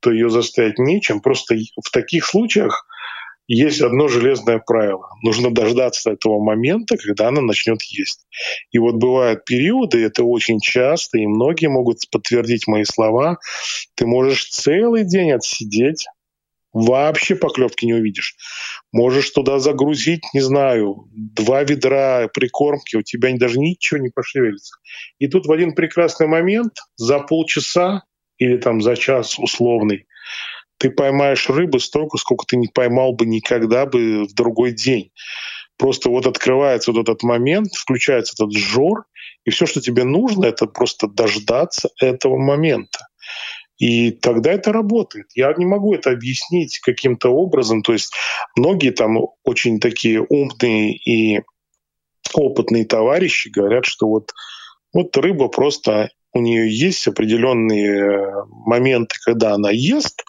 то 0.00 0.12
ее 0.12 0.30
заставить 0.30 0.78
нечем. 0.78 1.20
Просто 1.20 1.56
в 1.82 1.90
таких 1.90 2.26
случаях 2.26 2.86
есть 3.48 3.80
одно 3.80 4.08
железное 4.08 4.58
правило. 4.58 5.08
Нужно 5.22 5.52
дождаться 5.52 6.12
этого 6.12 6.42
момента, 6.42 6.96
когда 6.96 7.28
она 7.28 7.40
начнет 7.40 7.82
есть. 7.82 8.26
И 8.70 8.78
вот 8.78 8.94
бывают 8.94 9.44
периоды, 9.44 10.02
это 10.04 10.24
очень 10.24 10.60
часто, 10.60 11.18
и 11.18 11.26
многие 11.26 11.66
могут 11.66 11.98
подтвердить 12.10 12.66
мои 12.66 12.84
слова, 12.84 13.38
ты 13.94 14.06
можешь 14.06 14.48
целый 14.48 15.04
день 15.04 15.32
отсидеть, 15.32 16.06
вообще 16.72 17.34
поклевки 17.36 17.84
не 17.84 17.94
увидишь. 17.94 18.36
Можешь 18.92 19.30
туда 19.30 19.58
загрузить, 19.58 20.22
не 20.32 20.40
знаю, 20.40 21.08
два 21.12 21.62
ведра 21.64 22.28
прикормки, 22.32 22.96
у 22.96 23.02
тебя 23.02 23.30
даже 23.36 23.58
ничего 23.58 24.00
не 24.00 24.08
пошевелится. 24.08 24.76
И 25.18 25.28
тут 25.28 25.46
в 25.46 25.52
один 25.52 25.74
прекрасный 25.74 26.26
момент 26.26 26.72
за 26.96 27.18
полчаса 27.18 28.04
или 28.38 28.56
там 28.56 28.80
за 28.80 28.96
час 28.96 29.38
условный, 29.38 30.06
ты 30.82 30.90
поймаешь 30.90 31.48
рыбы 31.48 31.78
столько, 31.78 32.18
сколько 32.18 32.44
ты 32.44 32.56
не 32.56 32.66
поймал 32.66 33.12
бы 33.12 33.24
никогда 33.24 33.86
бы 33.86 34.24
в 34.24 34.34
другой 34.34 34.72
день. 34.72 35.12
Просто 35.76 36.10
вот 36.10 36.26
открывается 36.26 36.90
вот 36.90 37.02
этот 37.02 37.22
момент, 37.22 37.72
включается 37.72 38.34
этот 38.36 38.52
жор, 38.52 39.04
и 39.44 39.50
все, 39.50 39.64
что 39.64 39.80
тебе 39.80 40.02
нужно, 40.02 40.46
это 40.46 40.66
просто 40.66 41.06
дождаться 41.06 41.90
этого 42.00 42.36
момента. 42.36 43.06
И 43.78 44.10
тогда 44.10 44.50
это 44.50 44.72
работает. 44.72 45.26
Я 45.36 45.54
не 45.56 45.66
могу 45.66 45.94
это 45.94 46.10
объяснить 46.10 46.80
каким-то 46.80 47.28
образом. 47.28 47.82
То 47.82 47.92
есть 47.92 48.12
многие 48.56 48.90
там 48.90 49.18
очень 49.44 49.78
такие 49.78 50.20
умные 50.20 50.96
и 50.96 51.42
опытные 52.34 52.86
товарищи 52.86 53.50
говорят, 53.50 53.84
что 53.84 54.08
вот, 54.08 54.32
вот 54.92 55.16
рыба 55.16 55.46
просто 55.46 56.10
у 56.32 56.40
нее 56.40 56.76
есть 56.76 57.06
определенные 57.06 58.44
моменты, 58.48 59.14
когда 59.24 59.54
она 59.54 59.70
ест, 59.70 60.24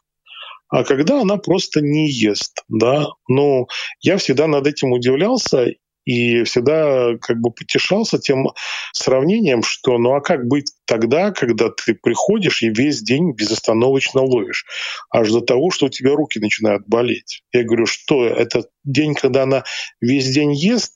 а 0.74 0.84
когда 0.84 1.22
она 1.22 1.38
просто 1.38 1.82
не 1.82 2.10
ест, 2.10 2.64
да. 2.68 3.06
Но 3.28 3.68
я 4.02 4.18
всегда 4.18 4.48
над 4.48 4.66
этим 4.66 4.92
удивлялся 4.92 5.68
и 6.04 6.44
всегда 6.46 7.16
как 7.22 7.40
бы 7.40 7.52
потешался 7.52 8.18
тем 8.18 8.48
сравнением, 8.92 9.62
что 9.62 10.00
ну 10.00 10.16
а 10.16 10.22
как 10.22 10.48
быть 10.48 10.72
тогда, 10.86 11.30
когда 11.30 11.70
ты 11.70 11.94
приходишь 11.94 12.64
и 12.64 12.70
весь 12.70 13.04
день 13.04 13.34
безостановочно 13.34 14.24
ловишь, 14.24 14.66
аж 15.12 15.30
до 15.30 15.42
того, 15.42 15.70
что 15.70 15.86
у 15.86 15.90
тебя 15.90 16.16
руки 16.16 16.40
начинают 16.40 16.88
болеть. 16.88 17.44
Я 17.54 17.64
говорю, 17.64 17.86
что 17.86 18.26
это 18.26 18.64
день, 18.84 19.14
когда 19.14 19.44
она 19.44 19.66
весь 20.02 20.34
день 20.34 20.54
ест, 20.54 20.96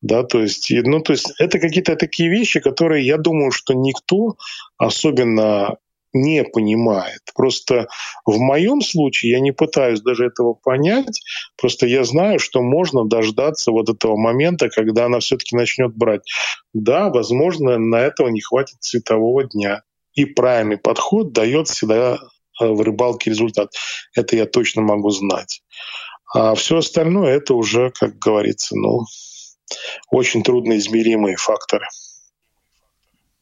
да, 0.00 0.22
то 0.22 0.40
есть, 0.40 0.70
ну, 0.70 1.00
то 1.00 1.12
есть 1.12 1.32
это 1.40 1.58
какие-то 1.58 1.96
такие 1.96 2.30
вещи, 2.30 2.60
которые, 2.60 3.04
я 3.04 3.18
думаю, 3.18 3.50
что 3.50 3.74
никто, 3.74 4.36
особенно 4.76 5.76
не 6.12 6.44
понимает. 6.44 7.20
Просто 7.34 7.88
в 8.24 8.38
моем 8.38 8.80
случае 8.80 9.32
я 9.32 9.40
не 9.40 9.52
пытаюсь 9.52 10.00
даже 10.00 10.26
этого 10.26 10.54
понять, 10.54 11.20
просто 11.56 11.86
я 11.86 12.04
знаю, 12.04 12.38
что 12.38 12.62
можно 12.62 13.04
дождаться 13.04 13.72
вот 13.72 13.88
этого 13.88 14.16
момента, 14.16 14.68
когда 14.68 15.06
она 15.06 15.20
все-таки 15.20 15.56
начнет 15.56 15.94
брать. 15.94 16.22
Да, 16.72 17.10
возможно, 17.10 17.78
на 17.78 18.00
этого 18.00 18.28
не 18.28 18.40
хватит 18.40 18.76
светового 18.80 19.44
дня. 19.44 19.82
И 20.14 20.24
правильный 20.24 20.78
подход 20.78 21.32
дает 21.32 21.68
всегда 21.68 22.18
э, 22.60 22.66
в 22.66 22.80
рыбалке 22.80 23.30
результат. 23.30 23.72
Это 24.16 24.36
я 24.36 24.46
точно 24.46 24.82
могу 24.82 25.10
знать. 25.10 25.62
А 26.34 26.54
все 26.54 26.78
остальное 26.78 27.36
это 27.36 27.54
уже, 27.54 27.90
как 27.90 28.18
говорится, 28.18 28.76
ну, 28.76 29.04
очень 30.10 30.42
трудноизмеримые 30.42 31.36
факторы. 31.36 31.86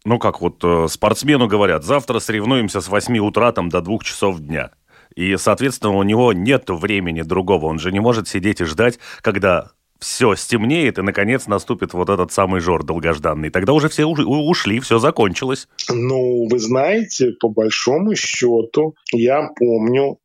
Ну, 0.06 0.20
как 0.20 0.40
вот 0.40 0.62
э, 0.62 0.86
спортсмену 0.88 1.48
говорят, 1.48 1.82
завтра 1.82 2.20
соревнуемся 2.20 2.80
с 2.80 2.86
8 2.86 3.18
утра 3.18 3.50
там, 3.50 3.68
до 3.68 3.80
2 3.80 3.98
часов 4.04 4.38
дня. 4.38 4.70
И, 5.16 5.36
соответственно, 5.36 5.96
у 5.96 6.04
него 6.04 6.32
нет 6.32 6.70
времени 6.70 7.22
другого. 7.22 7.66
Он 7.66 7.80
же 7.80 7.90
не 7.90 7.98
может 7.98 8.28
сидеть 8.28 8.60
и 8.60 8.66
ждать, 8.66 9.00
когда 9.20 9.72
все 9.98 10.36
стемнеет, 10.36 10.98
и, 10.98 11.02
наконец, 11.02 11.48
наступит 11.48 11.92
вот 11.92 12.08
этот 12.08 12.30
самый 12.30 12.60
жор 12.60 12.84
долгожданный. 12.84 13.50
Тогда 13.50 13.72
уже 13.72 13.88
все 13.88 14.04
ушли, 14.06 14.78
все 14.78 15.00
закончилось. 15.00 15.66
Ну, 15.90 16.46
вы 16.48 16.60
знаете, 16.60 17.32
по 17.40 17.48
большому 17.48 18.14
счету, 18.14 18.94
я 19.10 19.48
помню, 19.56 20.18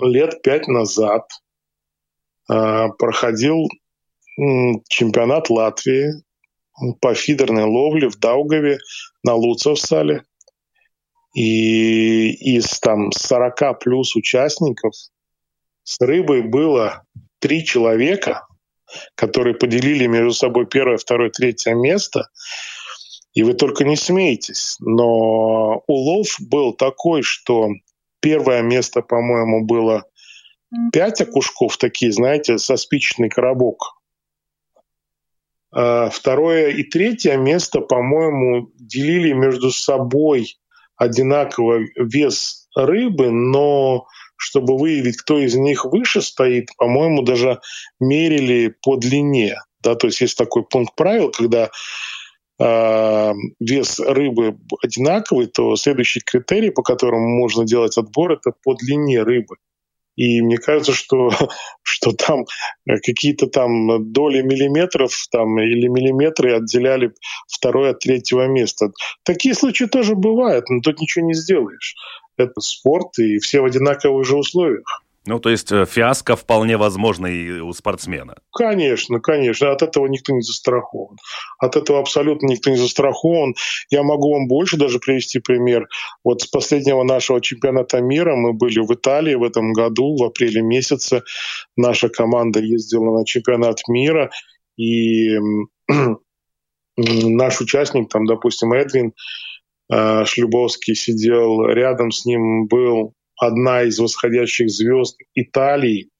лет 0.00 0.40
пять 0.42 0.68
назад 0.68 1.26
э, 2.48 2.86
проходил 2.96 3.66
чемпионат 4.88 5.50
Латвии 5.50 6.22
по 7.00 7.14
фидерной 7.14 7.64
ловле 7.64 8.08
в 8.08 8.18
Даугаве 8.18 8.78
на 9.22 9.34
Луцевсале. 9.34 10.24
И 11.34 12.30
из 12.56 12.80
там 12.80 13.12
40 13.12 13.78
плюс 13.78 14.16
участников 14.16 14.94
с 15.84 16.00
рыбой 16.00 16.42
было 16.42 17.04
три 17.38 17.64
человека, 17.64 18.46
которые 19.14 19.54
поделили 19.54 20.06
между 20.06 20.32
собой 20.32 20.66
первое, 20.66 20.96
второе, 20.96 21.30
третье 21.30 21.74
место. 21.74 22.28
И 23.32 23.44
вы 23.44 23.54
только 23.54 23.84
не 23.84 23.96
смеетесь. 23.96 24.76
Но 24.80 25.84
улов 25.86 26.26
был 26.40 26.72
такой, 26.72 27.22
что 27.22 27.68
первое 28.20 28.62
место, 28.62 29.02
по-моему, 29.02 29.64
было 29.64 30.04
пять 30.92 31.20
окушков, 31.20 31.76
такие, 31.76 32.12
знаете, 32.12 32.58
со 32.58 32.76
спичечный 32.76 33.28
коробок 33.28 33.99
второе 35.72 36.70
и 36.70 36.82
третье 36.82 37.36
место, 37.36 37.80
по-моему, 37.80 38.70
делили 38.74 39.32
между 39.32 39.70
собой 39.70 40.58
одинаково 40.96 41.80
вес 41.96 42.68
рыбы, 42.74 43.30
но 43.30 44.06
чтобы 44.36 44.78
выявить, 44.78 45.18
кто 45.18 45.38
из 45.38 45.54
них 45.54 45.84
выше 45.84 46.22
стоит, 46.22 46.68
по-моему, 46.76 47.22
даже 47.22 47.60
мерили 48.00 48.74
по 48.82 48.96
длине. 48.96 49.56
Да, 49.82 49.94
то 49.94 50.06
есть 50.06 50.20
есть 50.20 50.36
такой 50.36 50.64
пункт 50.64 50.94
правил, 50.94 51.30
когда 51.30 51.70
э, 52.58 53.32
вес 53.60 54.00
рыбы 54.00 54.58
одинаковый, 54.82 55.46
то 55.46 55.76
следующий 55.76 56.20
критерий, 56.20 56.70
по 56.70 56.82
которому 56.82 57.28
можно 57.28 57.64
делать 57.64 57.96
отбор, 57.98 58.32
это 58.32 58.52
по 58.62 58.74
длине 58.74 59.22
рыбы. 59.22 59.56
И 60.20 60.42
мне 60.42 60.58
кажется, 60.58 60.92
что, 60.92 61.30
что 61.82 62.12
там 62.12 62.44
э, 62.86 62.98
какие-то 63.02 63.46
там 63.46 64.12
доли 64.12 64.42
миллиметров 64.42 65.14
там, 65.30 65.58
или 65.58 65.88
миллиметры 65.88 66.54
отделяли 66.54 67.12
второе 67.48 67.92
от 67.92 68.00
третьего 68.00 68.46
места. 68.46 68.90
Такие 69.24 69.54
случаи 69.54 69.84
тоже 69.84 70.14
бывают, 70.16 70.68
но 70.68 70.82
тут 70.82 71.00
ничего 71.00 71.24
не 71.24 71.32
сделаешь. 71.32 71.94
Это 72.36 72.60
спорт, 72.60 73.18
и 73.18 73.38
все 73.38 73.62
в 73.62 73.64
одинаковых 73.64 74.26
же 74.26 74.36
условиях. 74.36 75.02
Ну, 75.26 75.38
то 75.38 75.50
есть 75.50 75.70
э, 75.70 75.84
фиаско 75.84 76.34
вполне 76.34 76.78
возможно 76.78 77.26
и 77.26 77.60
у 77.60 77.72
спортсмена. 77.74 78.36
Конечно, 78.52 79.20
конечно. 79.20 79.70
От 79.70 79.82
этого 79.82 80.06
никто 80.06 80.32
не 80.32 80.40
застрахован. 80.40 81.18
От 81.58 81.76
этого 81.76 82.00
абсолютно 82.00 82.46
никто 82.46 82.70
не 82.70 82.76
застрахован. 82.76 83.54
Я 83.90 84.02
могу 84.02 84.32
вам 84.32 84.48
больше 84.48 84.78
даже 84.78 84.98
привести 84.98 85.38
пример. 85.38 85.88
Вот 86.24 86.40
с 86.40 86.46
последнего 86.46 87.02
нашего 87.02 87.42
чемпионата 87.42 88.00
мира 88.00 88.34
мы 88.34 88.54
были 88.54 88.80
в 88.80 88.94
Италии 88.94 89.34
в 89.34 89.42
этом 89.42 89.74
году, 89.74 90.16
в 90.16 90.24
апреле 90.24 90.62
месяце. 90.62 91.22
Наша 91.76 92.08
команда 92.08 92.60
ездила 92.60 93.18
на 93.18 93.26
чемпионат 93.26 93.80
мира, 93.88 94.30
и 94.78 95.36
наш 96.96 97.60
участник, 97.60 98.08
там, 98.08 98.24
допустим, 98.24 98.72
Эдвин 98.72 99.12
э, 99.92 100.24
Шлюбовский 100.24 100.94
сидел 100.94 101.66
рядом 101.66 102.10
с 102.10 102.24
ним, 102.24 102.66
был 102.68 103.12
одна 103.40 103.82
из 103.82 103.98
восходящих 103.98 104.70
звезд 104.70 105.18
Италии, 105.34 106.10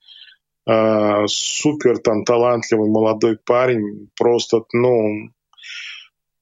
э, 0.66 1.26
супер 1.26 1.98
там 1.98 2.24
талантливый 2.24 2.90
молодой 2.90 3.38
парень, 3.44 4.08
просто, 4.16 4.62
ну, 4.72 5.28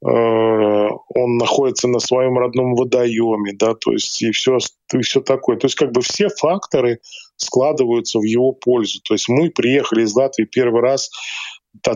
э, 0.05 0.09
он 0.09 1.37
находится 1.37 1.89
на 1.89 1.99
своем 1.99 2.39
родном 2.39 2.75
водоеме, 2.75 3.53
да, 3.55 3.75
то 3.75 3.93
есть 3.93 4.23
и 4.23 4.31
все, 4.31 4.59
и 4.93 4.99
все 5.01 5.21
такое. 5.21 5.57
То 5.57 5.67
есть 5.67 5.77
как 5.77 5.93
бы 5.93 6.01
все 6.01 6.29
факторы 6.29 7.01
складываются 7.37 8.21
в 8.21 8.25
его 8.25 8.53
пользу. 8.53 9.01
То 9.03 9.15
есть 9.15 9.29
мы 9.29 9.51
приехали 9.51 10.03
из 10.03 10.15
Латвии 10.15 10.45
первый 10.45 10.81
раз, 10.81 11.11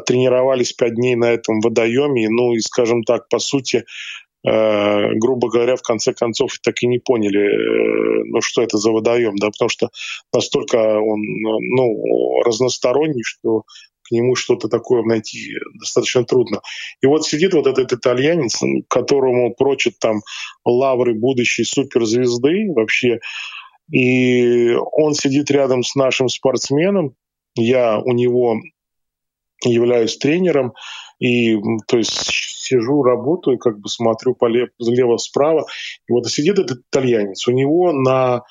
тренировались 0.07 0.73
пять 0.73 0.95
дней 0.95 1.15
на 1.15 1.31
этом 1.31 1.61
водоеме, 1.61 2.29
ну 2.29 2.55
и, 2.55 2.61
скажем 2.61 3.03
так, 3.05 3.29
по 3.29 3.39
сути, 3.39 3.85
грубо 4.45 5.49
говоря, 5.49 5.77
в 5.77 5.83
конце 5.83 6.13
концов 6.13 6.59
так 6.63 6.83
и 6.83 6.87
не 6.87 6.99
поняли, 6.99 7.41
э, 7.41 8.25
ну 8.27 8.41
что 8.41 8.63
это 8.63 8.77
за 8.77 8.91
водоем, 8.91 9.37
да, 9.37 9.49
потому 9.51 9.69
что 9.69 9.91
настолько 10.33 10.77
он, 10.77 11.21
ну, 11.23 12.43
разносторонний, 12.45 13.23
что 13.23 13.63
к 14.03 14.11
нему 14.11 14.35
что-то 14.35 14.69
такое 14.69 15.05
найти 15.05 15.55
достаточно 15.79 16.25
трудно. 16.25 16.61
И 17.01 17.07
вот 17.07 17.25
сидит 17.25 17.55
вот 17.55 17.67
этот 17.67 17.93
итальянец, 17.93 18.61
которому 18.89 19.55
прочат 19.55 19.99
там 20.01 20.21
лавры 20.65 21.15
будущей 21.15 21.65
суперзвезды 21.65 22.73
вообще, 22.75 23.21
и 23.91 24.75
он 24.93 25.15
сидит 25.15 25.51
рядом 25.51 25.83
с 25.83 25.95
нашим 25.95 26.29
спортсменом, 26.29 27.15
я 27.55 27.99
у 27.99 28.13
него 28.13 28.57
являюсь 29.65 30.17
тренером, 30.17 30.73
и 31.19 31.57
то 31.87 31.99
есть 31.99 32.52
сижу, 32.63 33.03
работаю, 33.03 33.59
как 33.59 33.79
бы 33.79 33.89
смотрю 33.89 34.37
слева 34.81 35.17
справа. 35.17 35.67
И 36.09 36.13
вот 36.13 36.27
сидит 36.29 36.59
этот 36.59 36.81
итальянец. 36.89 37.47
У 37.49 37.53
него 37.53 37.93
на 37.93 38.43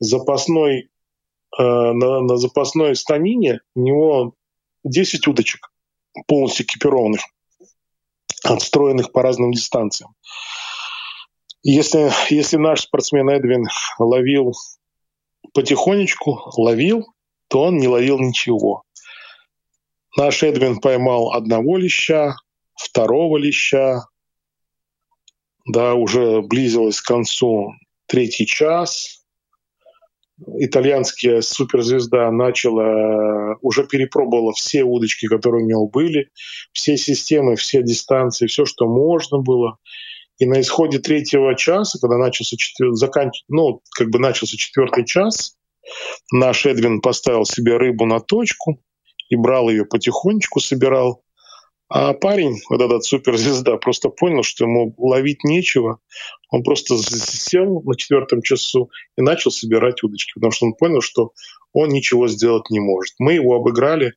запасной, 0.00 0.90
э, 1.58 1.62
на, 1.62 2.20
на 2.20 2.36
запасной 2.36 2.96
станине 2.96 3.60
у 3.74 3.80
него 3.80 4.34
10 4.84 5.26
удочек 5.28 5.70
полностью 6.26 6.66
экипированных, 6.66 7.20
отстроенных 8.44 9.12
по 9.12 9.22
разным 9.22 9.52
дистанциям. 9.52 10.14
Если, 11.62 12.10
если 12.30 12.56
наш 12.56 12.82
спортсмен 12.82 13.28
Эдвин 13.28 13.66
ловил 13.98 14.54
потихонечку, 15.52 16.40
ловил, 16.56 17.06
то 17.48 17.62
он 17.64 17.78
не 17.78 17.88
ловил 17.88 18.18
ничего. 18.18 18.84
Наш 20.16 20.42
Эдвин 20.42 20.80
поймал 20.80 21.32
одного 21.32 21.76
леща, 21.76 22.36
второго 22.78 23.36
леща, 23.36 24.06
да, 25.66 25.94
уже 25.94 26.40
близилось 26.42 27.00
к 27.00 27.06
концу. 27.06 27.72
третий 28.06 28.46
час. 28.46 29.24
Итальянская 30.46 31.42
суперзвезда 31.42 32.30
начала, 32.30 33.56
уже 33.60 33.86
перепробовала 33.86 34.52
все 34.52 34.84
удочки, 34.84 35.26
которые 35.26 35.64
у 35.64 35.68
него 35.68 35.88
были, 35.88 36.30
все 36.72 36.96
системы, 36.96 37.56
все 37.56 37.82
дистанции, 37.82 38.46
все, 38.46 38.64
что 38.64 38.86
можно 38.86 39.38
было. 39.38 39.78
И 40.38 40.46
на 40.46 40.60
исходе 40.60 41.00
третьего 41.00 41.56
часа, 41.56 41.98
когда 41.98 42.16
начался, 42.16 42.56
четвер... 42.56 42.92
заканч... 42.94 43.42
ну, 43.48 43.82
как 43.96 44.10
бы 44.10 44.20
начался 44.20 44.56
четвертый 44.56 45.04
час, 45.04 45.56
наш 46.32 46.66
Эдвин 46.66 47.00
поставил 47.00 47.44
себе 47.44 47.76
рыбу 47.76 48.06
на 48.06 48.20
точку 48.20 48.80
и 49.28 49.36
брал 49.36 49.68
ее 49.68 49.84
потихонечку, 49.84 50.60
собирал. 50.60 51.22
А 51.88 52.12
парень, 52.12 52.60
вот 52.68 52.82
этот 52.82 53.04
суперзвезда, 53.04 53.78
просто 53.78 54.10
понял, 54.10 54.42
что 54.42 54.64
ему 54.64 54.94
ловить 54.98 55.42
нечего. 55.42 56.00
Он 56.50 56.62
просто 56.62 56.96
сел 56.98 57.82
на 57.82 57.96
четвертом 57.96 58.42
часу 58.42 58.90
и 59.16 59.22
начал 59.22 59.50
собирать 59.50 60.02
удочки, 60.02 60.32
потому 60.34 60.52
что 60.52 60.66
он 60.66 60.74
понял, 60.74 61.00
что 61.00 61.32
он 61.72 61.88
ничего 61.88 62.28
сделать 62.28 62.68
не 62.70 62.80
может. 62.80 63.14
Мы 63.18 63.34
его 63.34 63.54
обыграли 63.54 64.12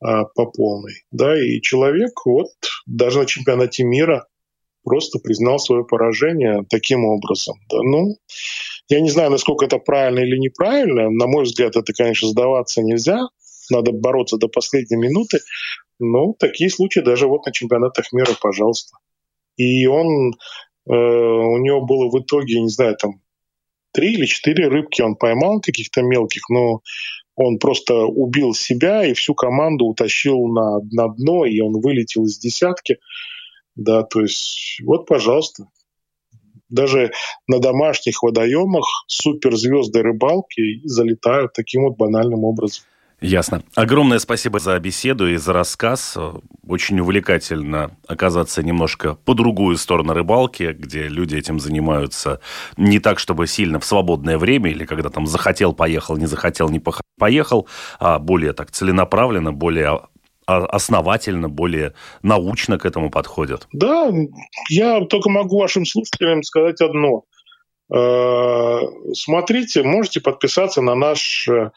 а, 0.00 0.24
по 0.24 0.46
полной. 0.46 1.02
Да, 1.10 1.36
и 1.40 1.60
человек 1.60 2.12
вот 2.24 2.50
даже 2.86 3.18
на 3.18 3.26
чемпионате 3.26 3.82
мира 3.82 4.26
просто 4.84 5.18
признал 5.18 5.58
свое 5.58 5.84
поражение 5.84 6.64
таким 6.70 7.04
образом. 7.04 7.56
Да. 7.68 7.78
Ну, 7.82 8.16
я 8.88 9.00
не 9.00 9.10
знаю, 9.10 9.30
насколько 9.30 9.64
это 9.64 9.78
правильно 9.78 10.20
или 10.20 10.38
неправильно. 10.38 11.10
На 11.10 11.26
мой 11.26 11.44
взгляд, 11.44 11.76
это, 11.76 11.92
конечно, 11.92 12.28
сдаваться 12.28 12.82
нельзя. 12.82 13.28
Надо 13.70 13.92
бороться 13.92 14.36
до 14.36 14.48
последней 14.48 14.96
минуты. 14.96 15.38
Но 15.98 16.34
такие 16.38 16.70
случаи 16.70 17.00
даже 17.00 17.26
вот 17.26 17.46
на 17.46 17.52
чемпионатах 17.52 18.12
мира, 18.12 18.34
пожалуйста. 18.40 18.96
И 19.56 19.86
он, 19.86 20.32
э, 20.88 20.92
у 20.92 21.58
него 21.58 21.84
было 21.84 22.08
в 22.08 22.20
итоге, 22.20 22.60
не 22.60 22.68
знаю, 22.68 22.96
там 22.96 23.20
три 23.92 24.14
или 24.14 24.26
четыре 24.26 24.68
рыбки 24.68 25.02
он 25.02 25.16
поймал 25.16 25.60
каких-то 25.60 26.02
мелких, 26.02 26.48
но 26.48 26.82
он 27.34 27.58
просто 27.58 28.04
убил 28.04 28.54
себя 28.54 29.04
и 29.04 29.14
всю 29.14 29.34
команду 29.34 29.86
утащил 29.86 30.46
на, 30.46 30.80
на 30.92 31.08
дно, 31.14 31.44
и 31.44 31.60
он 31.60 31.80
вылетел 31.80 32.24
из 32.24 32.38
десятки. 32.38 32.98
Да, 33.74 34.02
то 34.02 34.20
есть 34.20 34.80
вот, 34.84 35.06
пожалуйста, 35.06 35.68
даже 36.68 37.12
на 37.46 37.60
домашних 37.60 38.22
водоемах 38.22 38.86
суперзвезды 39.06 40.02
рыбалки 40.02 40.80
залетают 40.84 41.52
таким 41.52 41.84
вот 41.84 41.96
банальным 41.96 42.44
образом. 42.44 42.84
Ясно. 43.20 43.62
Огромное 43.74 44.20
спасибо 44.20 44.60
за 44.60 44.78
беседу 44.78 45.28
и 45.28 45.36
за 45.36 45.52
рассказ. 45.52 46.16
Очень 46.66 47.00
увлекательно 47.00 47.96
оказаться 48.06 48.62
немножко 48.62 49.16
по 49.16 49.34
другую 49.34 49.76
сторону 49.76 50.12
рыбалки, 50.12 50.72
где 50.78 51.08
люди 51.08 51.34
этим 51.34 51.58
занимаются 51.58 52.40
не 52.76 53.00
так, 53.00 53.18
чтобы 53.18 53.48
сильно 53.48 53.80
в 53.80 53.84
свободное 53.84 54.38
время, 54.38 54.70
или 54.70 54.84
когда 54.84 55.10
там 55.10 55.26
захотел, 55.26 55.72
поехал, 55.72 56.16
не 56.16 56.26
захотел, 56.26 56.68
не 56.68 56.80
поехал, 57.18 57.66
а 57.98 58.20
более 58.20 58.52
так 58.52 58.70
целенаправленно, 58.70 59.52
более 59.52 60.00
основательно, 60.46 61.48
более 61.48 61.94
научно 62.22 62.78
к 62.78 62.86
этому 62.86 63.10
подходят. 63.10 63.66
Да, 63.72 64.10
я 64.70 65.04
только 65.04 65.28
могу 65.28 65.58
вашим 65.58 65.84
слушателям 65.84 66.42
сказать 66.42 66.80
одно. 66.80 67.24
Э, 67.92 68.80
смотрите, 69.12 69.82
можете 69.82 70.20
подписаться 70.20 70.80
на 70.80 70.94
наш 70.94 71.48
э, 71.48 71.70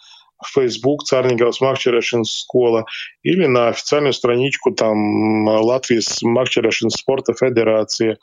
Facebook 0.46 1.04
Царников 1.04 1.62
Макчерешин 1.62 2.24
Школа 2.26 2.86
или 3.24 3.46
на 3.46 3.70
официальную 3.70 4.14
страничку 4.14 4.72
там 4.72 5.48
Латвии 5.48 6.00
с 6.00 6.22
Спорта 6.90 7.34
Федерации. 7.34 8.18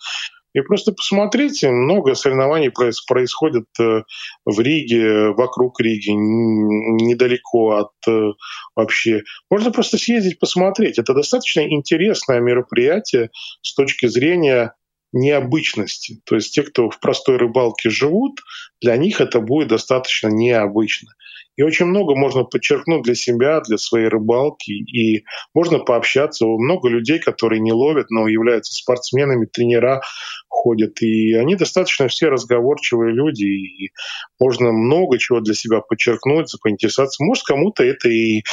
И 0.54 0.60
просто 0.60 0.92
посмотрите, 0.92 1.70
много 1.70 2.14
соревнований 2.14 2.70
происходит 2.70 3.66
э, 3.78 4.02
в 4.46 4.60
Риге, 4.60 5.28
вокруг 5.30 5.78
Риги, 5.80 6.10
недалеко 6.10 7.76
от 7.76 7.92
э, 8.08 8.32
вообще. 8.74 9.22
Можно 9.50 9.70
просто 9.70 9.98
съездить 9.98 10.38
посмотреть. 10.38 10.98
Это 10.98 11.12
достаточно 11.12 11.60
интересное 11.60 12.40
мероприятие 12.40 13.30
с 13.60 13.74
точки 13.74 14.06
зрения 14.06 14.72
необычности. 15.12 16.20
То 16.24 16.36
есть 16.36 16.54
те, 16.54 16.62
кто 16.62 16.90
в 16.90 17.00
простой 17.00 17.36
рыбалке 17.36 17.90
живут, 17.90 18.40
для 18.80 18.96
них 18.96 19.20
это 19.20 19.40
будет 19.40 19.68
достаточно 19.68 20.28
необычно. 20.28 21.12
И 21.58 21.62
очень 21.62 21.86
много 21.86 22.14
можно 22.14 22.44
подчеркнуть 22.44 23.02
для 23.02 23.16
себя, 23.16 23.60
для 23.60 23.78
своей 23.78 24.06
рыбалки. 24.06 24.70
И 24.70 25.24
можно 25.54 25.80
пообщаться. 25.80 26.46
Много 26.46 26.88
людей, 26.88 27.18
которые 27.18 27.58
не 27.58 27.72
ловят, 27.72 28.10
но 28.10 28.28
являются 28.28 28.74
спортсменами, 28.74 29.44
тренера 29.44 30.00
ходят. 30.48 31.02
И 31.02 31.34
они 31.34 31.56
достаточно 31.56 32.06
все 32.06 32.28
разговорчивые 32.28 33.12
люди. 33.12 33.44
И 33.44 33.90
можно 34.38 34.70
много 34.70 35.18
чего 35.18 35.40
для 35.40 35.54
себя 35.54 35.80
подчеркнуть, 35.80 36.54
поинтересоваться. 36.62 37.24
Может, 37.24 37.42
кому-то 37.42 37.82
это 37.82 38.08
и, 38.08 38.44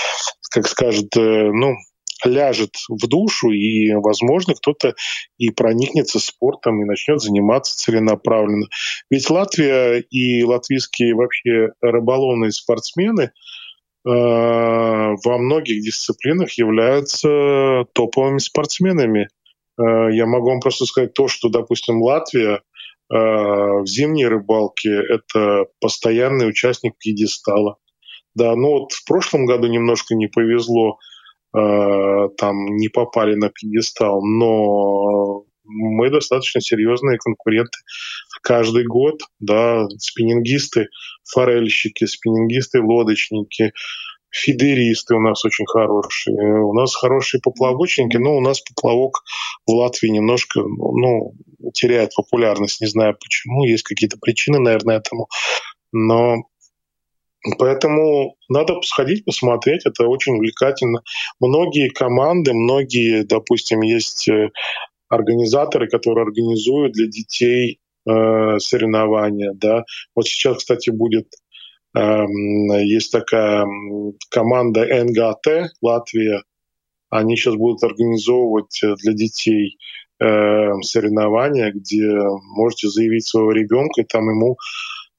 как 0.50 0.68
скажет, 0.68 1.16
э, 1.16 1.52
ну, 1.54 1.76
ляжет 2.26 2.76
в 2.90 3.08
душу, 3.08 3.52
и, 3.52 3.94
возможно, 3.94 4.54
кто-то 4.54 4.96
и 5.38 5.50
проникнется 5.50 6.20
спортом 6.20 6.82
и 6.82 6.86
начнет 6.86 7.22
заниматься 7.22 7.78
целенаправленно. 7.78 8.68
Ведь 9.10 9.30
Латвия 9.30 10.00
и 10.00 10.44
латвийские 10.44 11.16
вообще 11.16 11.70
рыболовные 11.82 12.52
спортсмены 12.52 13.24
э, 13.24 13.30
во 14.04 15.38
многих 15.38 15.82
дисциплинах 15.82 16.52
являются 16.58 17.86
топовыми 17.94 18.40
спортсменами. 18.40 19.30
Э, 19.80 20.12
я 20.12 20.26
могу 20.26 20.50
вам 20.50 20.60
просто 20.60 20.86
сказать 20.86 21.14
то, 21.14 21.28
что, 21.28 21.50
допустим, 21.50 22.02
Латвия 22.02 22.56
э, 22.56 22.62
в 23.10 23.86
зимней 23.86 24.28
рыбалке— 24.28 24.90
это 25.10 25.66
постоянный 25.80 26.50
участник 26.50 26.94
пьедестала. 26.98 27.78
Да, 28.34 28.54
ну 28.56 28.80
вот 28.80 28.92
в 28.92 29.06
прошлом 29.06 29.46
году 29.46 29.68
немножко 29.68 30.14
не 30.14 30.28
повезло— 30.28 30.98
там 31.56 32.66
не 32.76 32.90
попали 32.90 33.36
на 33.36 33.50
пьедестал, 33.50 34.22
но 34.24 35.44
мы 35.64 36.10
достаточно 36.10 36.62
серьезные 36.62 37.18
конкуренты. 37.18 37.80
Каждый 38.44 38.86
год, 38.86 39.22
да, 39.40 39.88
спиннингисты, 39.98 40.88
форельщики, 41.24 42.06
спиннингисты, 42.06 42.82
лодочники, 42.82 43.72
фидеристы 44.30 45.16
у 45.16 45.22
нас 45.22 45.46
очень 45.46 45.66
хорошие, 45.66 46.62
у 46.62 46.74
нас 46.74 46.94
хорошие 46.94 47.42
поплавочники, 47.42 48.18
но 48.18 48.36
у 48.36 48.42
нас 48.42 48.62
поплавок 48.62 49.24
в 49.66 49.72
Латвии 49.72 50.10
немножко, 50.10 50.62
ну, 50.62 51.34
теряет 51.74 52.12
популярность, 52.16 52.82
не 52.82 52.88
знаю 52.88 53.16
почему, 53.20 53.64
есть 53.64 53.84
какие-то 53.84 54.18
причины, 54.18 54.60
наверное, 54.60 54.98
этому, 54.98 55.28
но 55.94 56.44
Поэтому 57.60 58.36
надо 58.50 58.82
сходить, 58.82 59.26
посмотреть, 59.26 59.86
это 59.86 60.08
очень 60.08 60.34
увлекательно. 60.36 61.02
Многие 61.40 61.90
команды, 61.90 62.54
многие, 62.54 63.24
допустим, 63.24 63.82
есть 63.82 64.28
э, 64.28 64.50
организаторы, 65.10 65.88
которые 65.88 66.24
организуют 66.24 66.94
для 66.94 67.08
детей 67.08 67.80
э, 68.08 68.60
соревнования. 68.60 69.54
Да. 69.54 69.84
Вот 70.16 70.28
сейчас, 70.28 70.58
кстати, 70.58 70.90
будет 70.90 71.28
э, 71.96 72.26
есть 72.84 73.12
такая 73.12 73.68
команда 74.30 74.86
НГАТ 75.04 75.72
Латвия. 75.82 76.44
Они 77.10 77.36
сейчас 77.36 77.56
будут 77.56 77.84
организовывать 77.84 78.82
э, 78.84 78.96
для 79.04 79.14
детей 79.14 79.78
э, 80.20 80.74
соревнования, 80.82 81.72
где 81.72 82.12
можете 82.56 82.90
заявить 82.90 83.28
своего 83.28 83.52
ребенка, 83.52 84.02
и 84.02 84.06
там 84.06 84.24
ему 84.30 84.58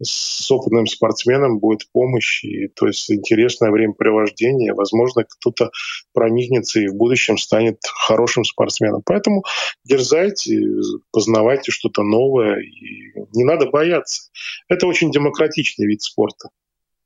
с 0.02 0.50
опытным 0.50 0.86
спортсменом 0.86 1.58
будет 1.58 1.90
помощь, 1.92 2.44
и, 2.44 2.68
то 2.68 2.86
есть 2.86 3.10
интересное 3.10 3.70
времяпривождение. 3.70 4.74
Возможно, 4.74 5.24
кто-то 5.24 5.70
проникнется 6.12 6.80
и 6.80 6.88
в 6.88 6.94
будущем 6.94 7.38
станет 7.38 7.78
хорошим 8.06 8.44
спортсменом. 8.44 9.02
Поэтому 9.04 9.44
дерзайте, 9.84 10.60
познавайте 11.12 11.72
что-то 11.72 12.02
новое, 12.02 12.60
и 12.60 13.12
не 13.34 13.44
надо 13.44 13.66
бояться. 13.70 14.30
Это 14.68 14.86
очень 14.86 15.10
демократичный 15.10 15.86
вид 15.86 16.02
спорта. 16.02 16.50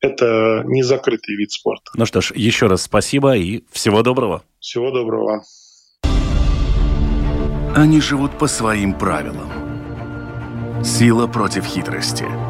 Это 0.01 0.63
не 0.67 0.83
закрытый 0.83 1.37
вид 1.37 1.53
спорта. 1.53 1.93
Ну 1.95 2.07
что 2.07 2.21
ж, 2.21 2.33
еще 2.35 2.67
раз 2.67 2.83
спасибо 2.83 3.37
и 3.37 3.65
всего 3.71 4.03
доброго. 4.03 4.43
Всего 4.59 4.91
доброго. 4.91 5.45
Они 7.77 8.01
живут 8.01 8.37
по 8.39 8.49
своим 8.49 8.95
правилам. 8.95 9.53
Сила 10.83 11.27
против 11.27 11.67
хитрости– 11.67 12.25